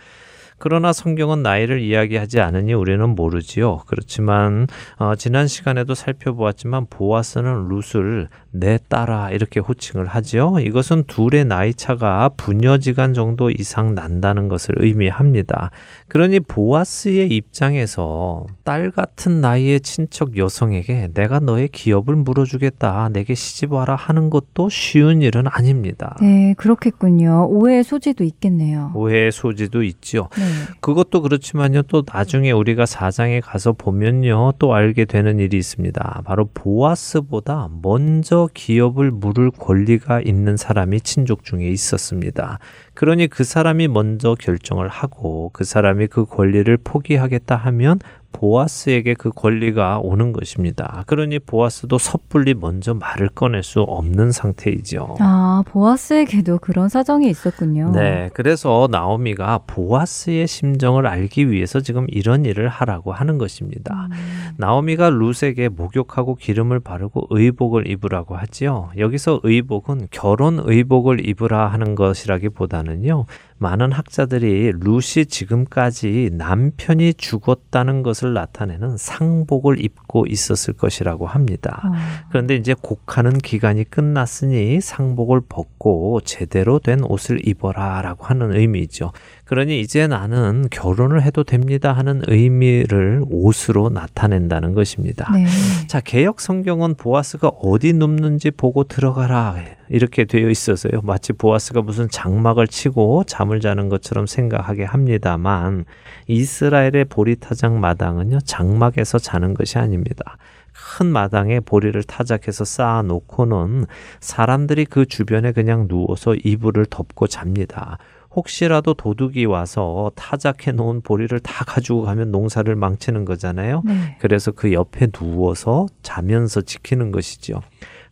[0.58, 3.78] 그러나 성경은 나이를 이야기하지 않으니 우리는 모르지요.
[3.86, 10.58] 그렇지만 어, 지난 시간에도 살펴보았지만 보아스는 룻을 내 딸아 이렇게 호칭을 하지요.
[10.60, 15.70] 이것은 둘의 나이 차가 부녀지간 정도 이상 난다는 것을 의미합니다.
[16.08, 23.08] 그러니 보아스의 입장에서 딸 같은 나이의 친척 여성에게 내가 너의 기업을 물어주겠다.
[23.12, 26.16] 내게 시집 와라 하는 것도 쉬운 일은 아닙니다.
[26.20, 27.48] 네, 그렇겠군요.
[27.48, 28.92] 오해의 소지도 있겠네요.
[28.94, 30.28] 오해의 소지도 있지요.
[30.36, 30.42] 네.
[30.80, 31.82] 그것도 그렇지만요.
[31.82, 34.52] 또 나중에 우리가 사장에 가서 보면요.
[34.58, 36.22] 또 알게 되는 일이 있습니다.
[36.26, 42.58] 바로 보아스보다 먼저 기업을 물을 권리가 있는 사람이 친족 중에 있었습니다.
[42.94, 47.98] 그러니 그 사람이 먼저 결정을 하고 그 사람이 그 권리를 포기하겠다 하면
[48.32, 51.04] 보아스에게 그 권리가 오는 것입니다.
[51.06, 55.16] 그러니 보아스도 섣불리 먼저 말을 꺼낼 수 없는 상태이죠.
[55.20, 57.92] 아, 보아스에게도 그런 사정이 있었군요.
[57.92, 64.08] 네, 그래서 나오미가 보아스의 심정을 알기 위해서 지금 이런 일을 하라고 하는 것입니다.
[64.10, 64.54] 음.
[64.56, 68.90] 나오미가 룻에게 목욕하고 기름을 바르고 의복을 입으라고 하지요.
[68.98, 73.26] 여기서 의복은 결혼 의복을 입으라 하는 것이라기보다는요.
[73.62, 81.80] 많은 학자들이 룻이 지금까지 남편이 죽었다는 것을 나타내는 상복을 입고 있었을 것이라고 합니다.
[81.84, 81.92] 어,
[82.30, 89.12] 그런데 이제 곡하는 기간이 끝났으니 상복을 벗고 제대로 된 옷을 입어라라고 하는 의미죠.
[89.44, 95.30] 그러니 이제 나는 결혼을 해도 됩니다 하는 의미를 옷으로 나타낸다는 것입니다.
[95.32, 95.46] 네.
[95.86, 99.56] 자, 개혁 성경은 보아스가 어디 눕는지 보고 들어가라.
[99.92, 101.02] 이렇게 되어 있어서요.
[101.02, 105.84] 마치 보아스가 무슨 장막을 치고 잠을 자는 것처럼 생각하게 합니다만
[106.28, 108.38] 이스라엘의 보리타장 마당은요.
[108.40, 110.38] 장막에서 자는 것이 아닙니다.
[110.72, 113.84] 큰 마당에 보리를 타작해서 쌓아 놓고는
[114.20, 117.98] 사람들이 그 주변에 그냥 누워서 이불을 덮고 잡니다.
[118.34, 123.82] 혹시라도 도둑이 와서 타작해 놓은 보리를 다 가지고 가면 농사를 망치는 거잖아요.
[123.84, 124.16] 네.
[124.20, 127.60] 그래서 그 옆에 누워서 자면서 지키는 것이죠.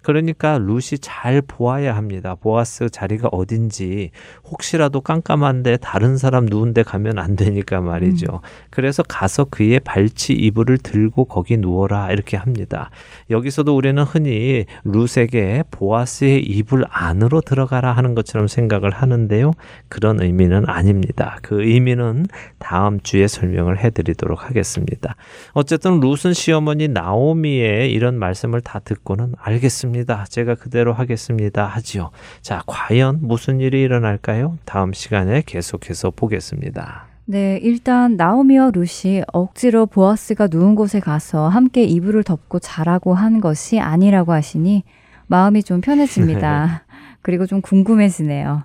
[0.02, 2.34] 그러니까 룻이 잘 보아야 합니다.
[2.34, 4.10] 보아스 자리가 어딘지
[4.44, 8.26] 혹시라도 깜깜한데 다른 사람 누운데 가면 안 되니까 말이죠.
[8.32, 8.38] 음.
[8.70, 12.90] 그래서 가서 그의 발치 이불을 들고 거기 누워라 이렇게 합니다.
[13.28, 19.52] 여기서도 우리는 흔히 룻에게 보아스의 이불 안으로 들어가라 하는 것처럼 생각을 하는데요.
[19.88, 21.38] 그런 의미는 아닙니다.
[21.42, 22.26] 그 의미는
[22.58, 25.14] 다음 주에 설명을 해드리도록 하겠습니다.
[25.52, 29.89] 어쨌든 룻은 시어머니 나오미의 이런 말씀을 다 듣고는 알겠습니다.
[29.90, 30.24] 알겠습니다.
[30.28, 31.66] 제가 그대로 하겠습니다.
[31.66, 32.10] 하지요.
[32.40, 34.58] 자, 과연 무슨 일이 일어날까요?
[34.64, 37.06] 다음 시간에 계속해서 보겠습니다.
[37.26, 43.78] 네, 일단 나오미와 루시 억지로 보아스가 누운 곳에 가서 함께 이불을 덮고 자라고 한 것이
[43.78, 44.84] 아니라고 하시니
[45.26, 46.84] 마음이 좀 편해집니다.
[47.22, 48.64] 그리고 좀 궁금해지네요.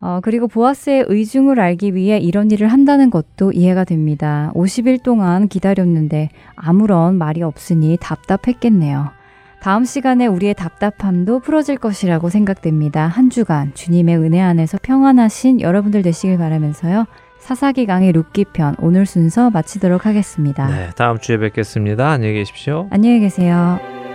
[0.00, 4.52] 어, 그리고 보아스의 의중을 알기 위해 이런 일을 한다는 것도 이해가 됩니다.
[4.54, 9.16] 50일 동안 기다렸는데 아무런 말이 없으니 답답했겠네요.
[9.60, 13.06] 다음 시간에 우리의 답답함도 풀어질 것이라고 생각됩니다.
[13.06, 17.06] 한 주간 주님의 은혜 안에서 평안하신 여러분들 되시길 바라면서요.
[17.38, 20.66] 사사기 강의 룻기편 오늘 순서 마치도록 하겠습니다.
[20.68, 22.10] 네, 다음 주에 뵙겠습니다.
[22.10, 22.88] 안녕히 계십시오.
[22.90, 24.05] 안녕히 계세요.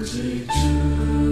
[0.00, 1.27] 오직 주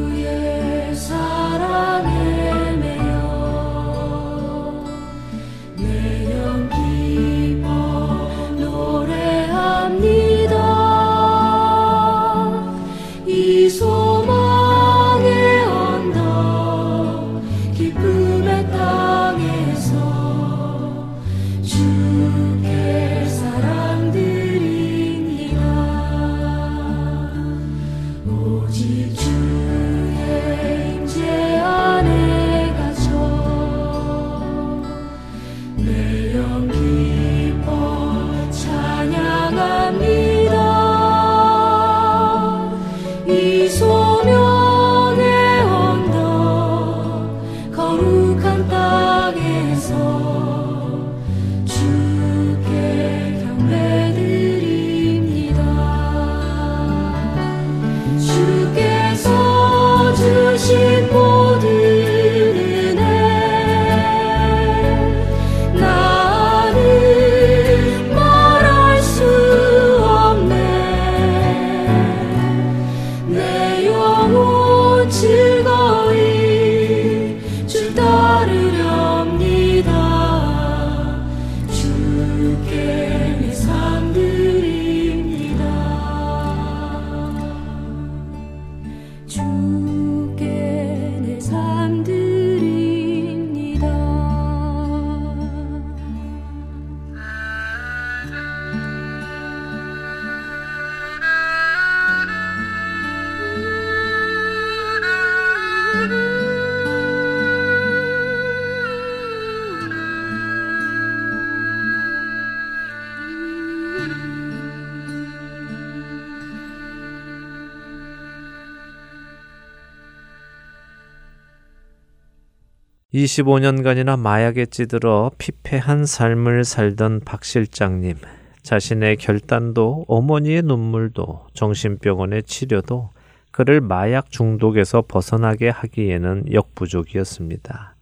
[123.17, 128.17] 25년간이나 마약에 찌들어 피폐한 삶을 살던 박 실장님.
[128.63, 133.09] 자신의 결단도 어머니의 눈물도 정신병원의 치료도
[133.53, 137.95] 그를 마약 중독에서 벗어나게 하기에는 역부족이었습니다.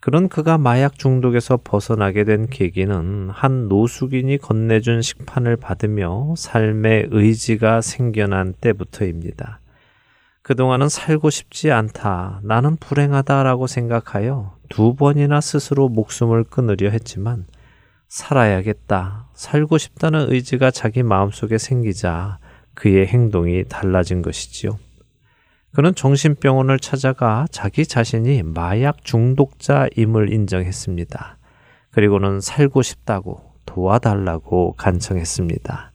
[0.00, 8.54] 그런 그가 마약 중독에서 벗어나게 된 계기는 한 노숙인이 건네준 식판을 받으며 삶의 의지가 생겨난
[8.60, 9.61] 때부터입니다.
[10.42, 17.46] 그동안은 살고 싶지 않다, 나는 불행하다라고 생각하여 두 번이나 스스로 목숨을 끊으려 했지만
[18.08, 22.38] 살아야겠다, 살고 싶다는 의지가 자기 마음속에 생기자
[22.74, 24.78] 그의 행동이 달라진 것이지요.
[25.74, 31.38] 그는 정신병원을 찾아가 자기 자신이 마약 중독자임을 인정했습니다.
[31.92, 35.91] 그리고는 살고 싶다고 도와달라고 간청했습니다.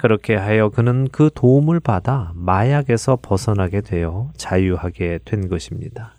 [0.00, 6.14] 그렇게 하여 그는 그 도움을 받아 마약에서 벗어나게 되어 자유하게 된 것입니다.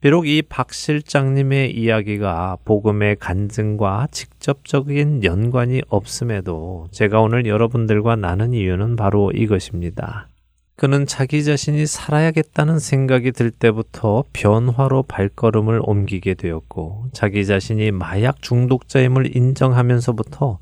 [0.00, 8.96] 비록 이 박 실장님의 이야기가 복음의 간증과 직접적인 연관이 없음에도 제가 오늘 여러분들과 나눈 이유는
[8.96, 10.28] 바로 이것입니다.
[10.76, 19.36] 그는 자기 자신이 살아야겠다는 생각이 들 때부터 변화로 발걸음을 옮기게 되었고, 자기 자신이 마약 중독자임을
[19.36, 20.58] 인정하면서부터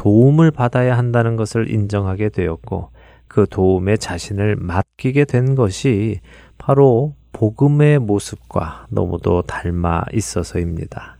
[0.00, 2.90] 도움을 받아야 한다는 것을 인정하게 되었고
[3.28, 6.20] 그 도움에 자신을 맡기게 된 것이
[6.56, 11.18] 바로 복음의 모습과 너무도 닮아 있어서입니다.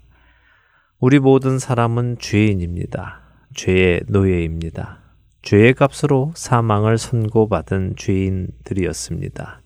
[0.99, 3.20] 우리 모든 사람은 죄인입니다.
[3.55, 5.01] 죄의 노예입니다.
[5.43, 9.61] 죄의 값으로 사망을 선고받은 죄인들이었습니다.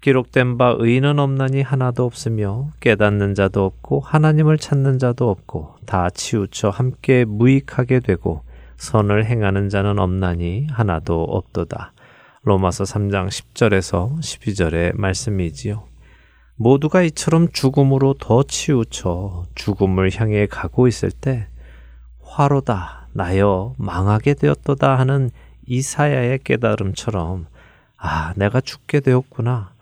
[0.00, 6.70] 기록된 바 의인은 없나니 하나도 없으며 깨닫는 자도 없고 하나님을 찾는 자도 없고 다 치우쳐
[6.70, 8.42] 함께 무익하게 되고
[8.76, 11.92] 선을 행하는 자는 없나니 하나도 없도다.
[12.42, 15.84] 로마서 3장 10절에서 12절의 말씀이지요.
[16.56, 21.48] 모두가 이처럼 죽음으로 더 치우쳐 죽음을 향해 가고 있을 때
[22.22, 25.30] 화로다 나여 망하게 되었도다 하는
[25.66, 27.46] 이사야의 깨달음처럼
[27.96, 29.72] 아 내가 죽게 되었구나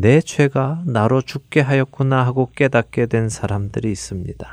[0.00, 4.46] 내 죄가 나로 죽게 하였구나 하고 깨닫게 된 사람들이 있습니다.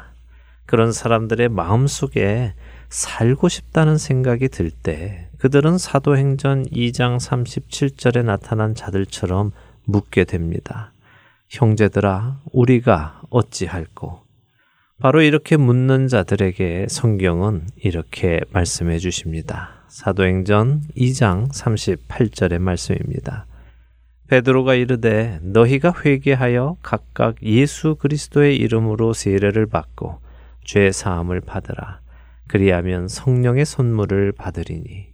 [0.66, 2.54] 그런 사람들의 마음속에
[2.90, 9.52] 살고 싶다는 생각이 들 때 그들은 사도행전 2장 37절에 나타난 자들처럼
[9.84, 10.92] 묻게 됩니다.
[11.50, 14.24] 형제들아, 우리가 어찌할꼬?
[15.00, 19.86] 바로 이렇게 묻는 자들에게 성경은 이렇게 말씀해 주십니다.
[19.90, 23.46] 사도행전 2장 38절의 말씀입니다.
[24.28, 30.20] 베드로가 이르되 너희가 회개하여 각각 예수 그리스도의 이름으로 세례를 받고
[30.64, 32.02] 죄 사함을 받으라.
[32.48, 35.14] 그리하면 성령의 선물을 받으리니.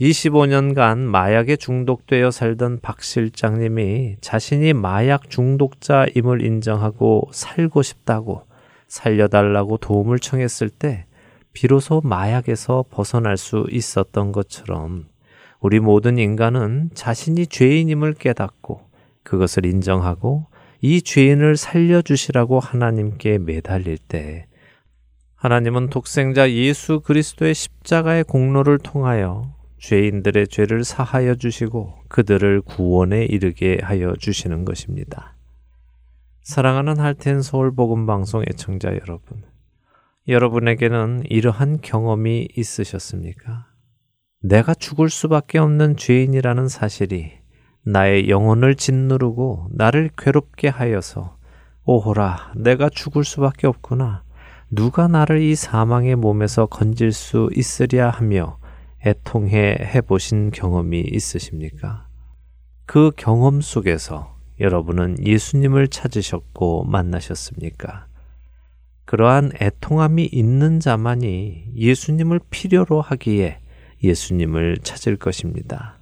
[0.00, 8.46] 25년간 마약에 중독되어 살던 박 실장님이 자신이 마약 중독자임을 인정하고 살고 싶다고
[8.88, 11.06] 살려달라고 도움을 청했을 때
[11.52, 15.11] 비로소 마약에서 벗어날 수 있었던 것처럼
[15.62, 18.80] 우리 모든 인간은 자신이 죄인임을 깨닫고
[19.22, 20.46] 그것을 인정하고
[20.80, 24.46] 이 죄인을 살려주시라고 하나님께 매달릴 때
[25.36, 34.14] 하나님은 독생자 예수 그리스도의 십자가의 공로를 통하여 죄인들의 죄를 사하여 주시고 그들을 구원에 이르게 하여
[34.18, 35.36] 주시는 것입니다.
[36.42, 39.44] 사랑하는 할텐 서울 복음 방송 애청자 여러분.
[40.26, 43.71] 여러분에게는 이러한 경험이 있으셨습니까?
[44.44, 47.30] 내가 죽을 수밖에 없는 죄인이라는 사실이
[47.84, 51.36] 나의 영혼을 짓누르고 나를 괴롭게 하여서
[51.84, 54.24] 오호라, 내가 죽을 수밖에 없구나.
[54.68, 58.58] 누가 나를 이 사망의 몸에서 건질 수 있으랴 하며
[59.06, 62.08] 애통해 해보신 경험이 있으십니까?
[62.84, 68.06] 그 경험 속에서 여러분은 예수님을 찾으셨고 만나셨습니까?
[69.04, 73.61] 그러한 애통함이 있는 자만이 예수님을 필요로 하기에
[74.02, 75.98] 예수님을 찾을 것입니다.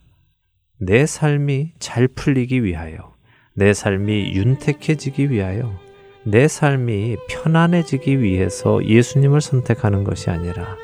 [0.79, 3.15] 내 삶이 잘 풀리기 위하여,
[3.55, 5.79] 내 삶이 윤택해지기 위하여,
[6.25, 10.77] 내 삶이 편안해지기 위해서 예수님을 선택하는 것이 아니라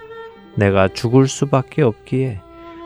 [0.56, 2.40] 내가 죽을 수밖에 없기에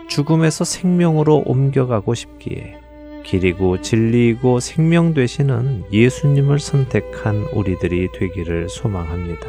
[0.09, 2.77] 죽음에서 생명으로 옮겨가고 싶기에
[3.25, 9.47] 길이고 진리이고 생명 되시는 예수님을 선택한 우리들이 되기를 소망합니다.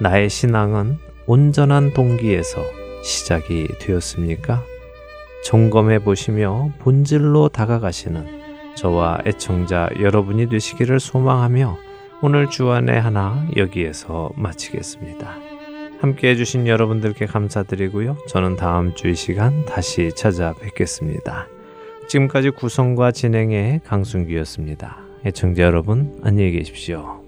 [0.00, 4.62] 나의 신앙은 온전한 동기에서 시작이 되었습니까?
[5.44, 8.40] 점검해 보시며 본질로 다가가시는
[8.76, 11.78] 저와 애청자 여러분이 되시기를 소망하며
[12.22, 15.38] 오늘 주안의 하나 여기에서 마치겠습니다.
[16.00, 18.16] 함께 해주신 여러분들께 감사드리고요.
[18.28, 21.46] 저는 다음 주 이 시간 다시 찾아뵙겠습니다.
[22.08, 24.98] 지금까지 구성과 진행의 강순기였습니다.
[25.26, 27.22] 애청자 여러분 안녕히 계십시오.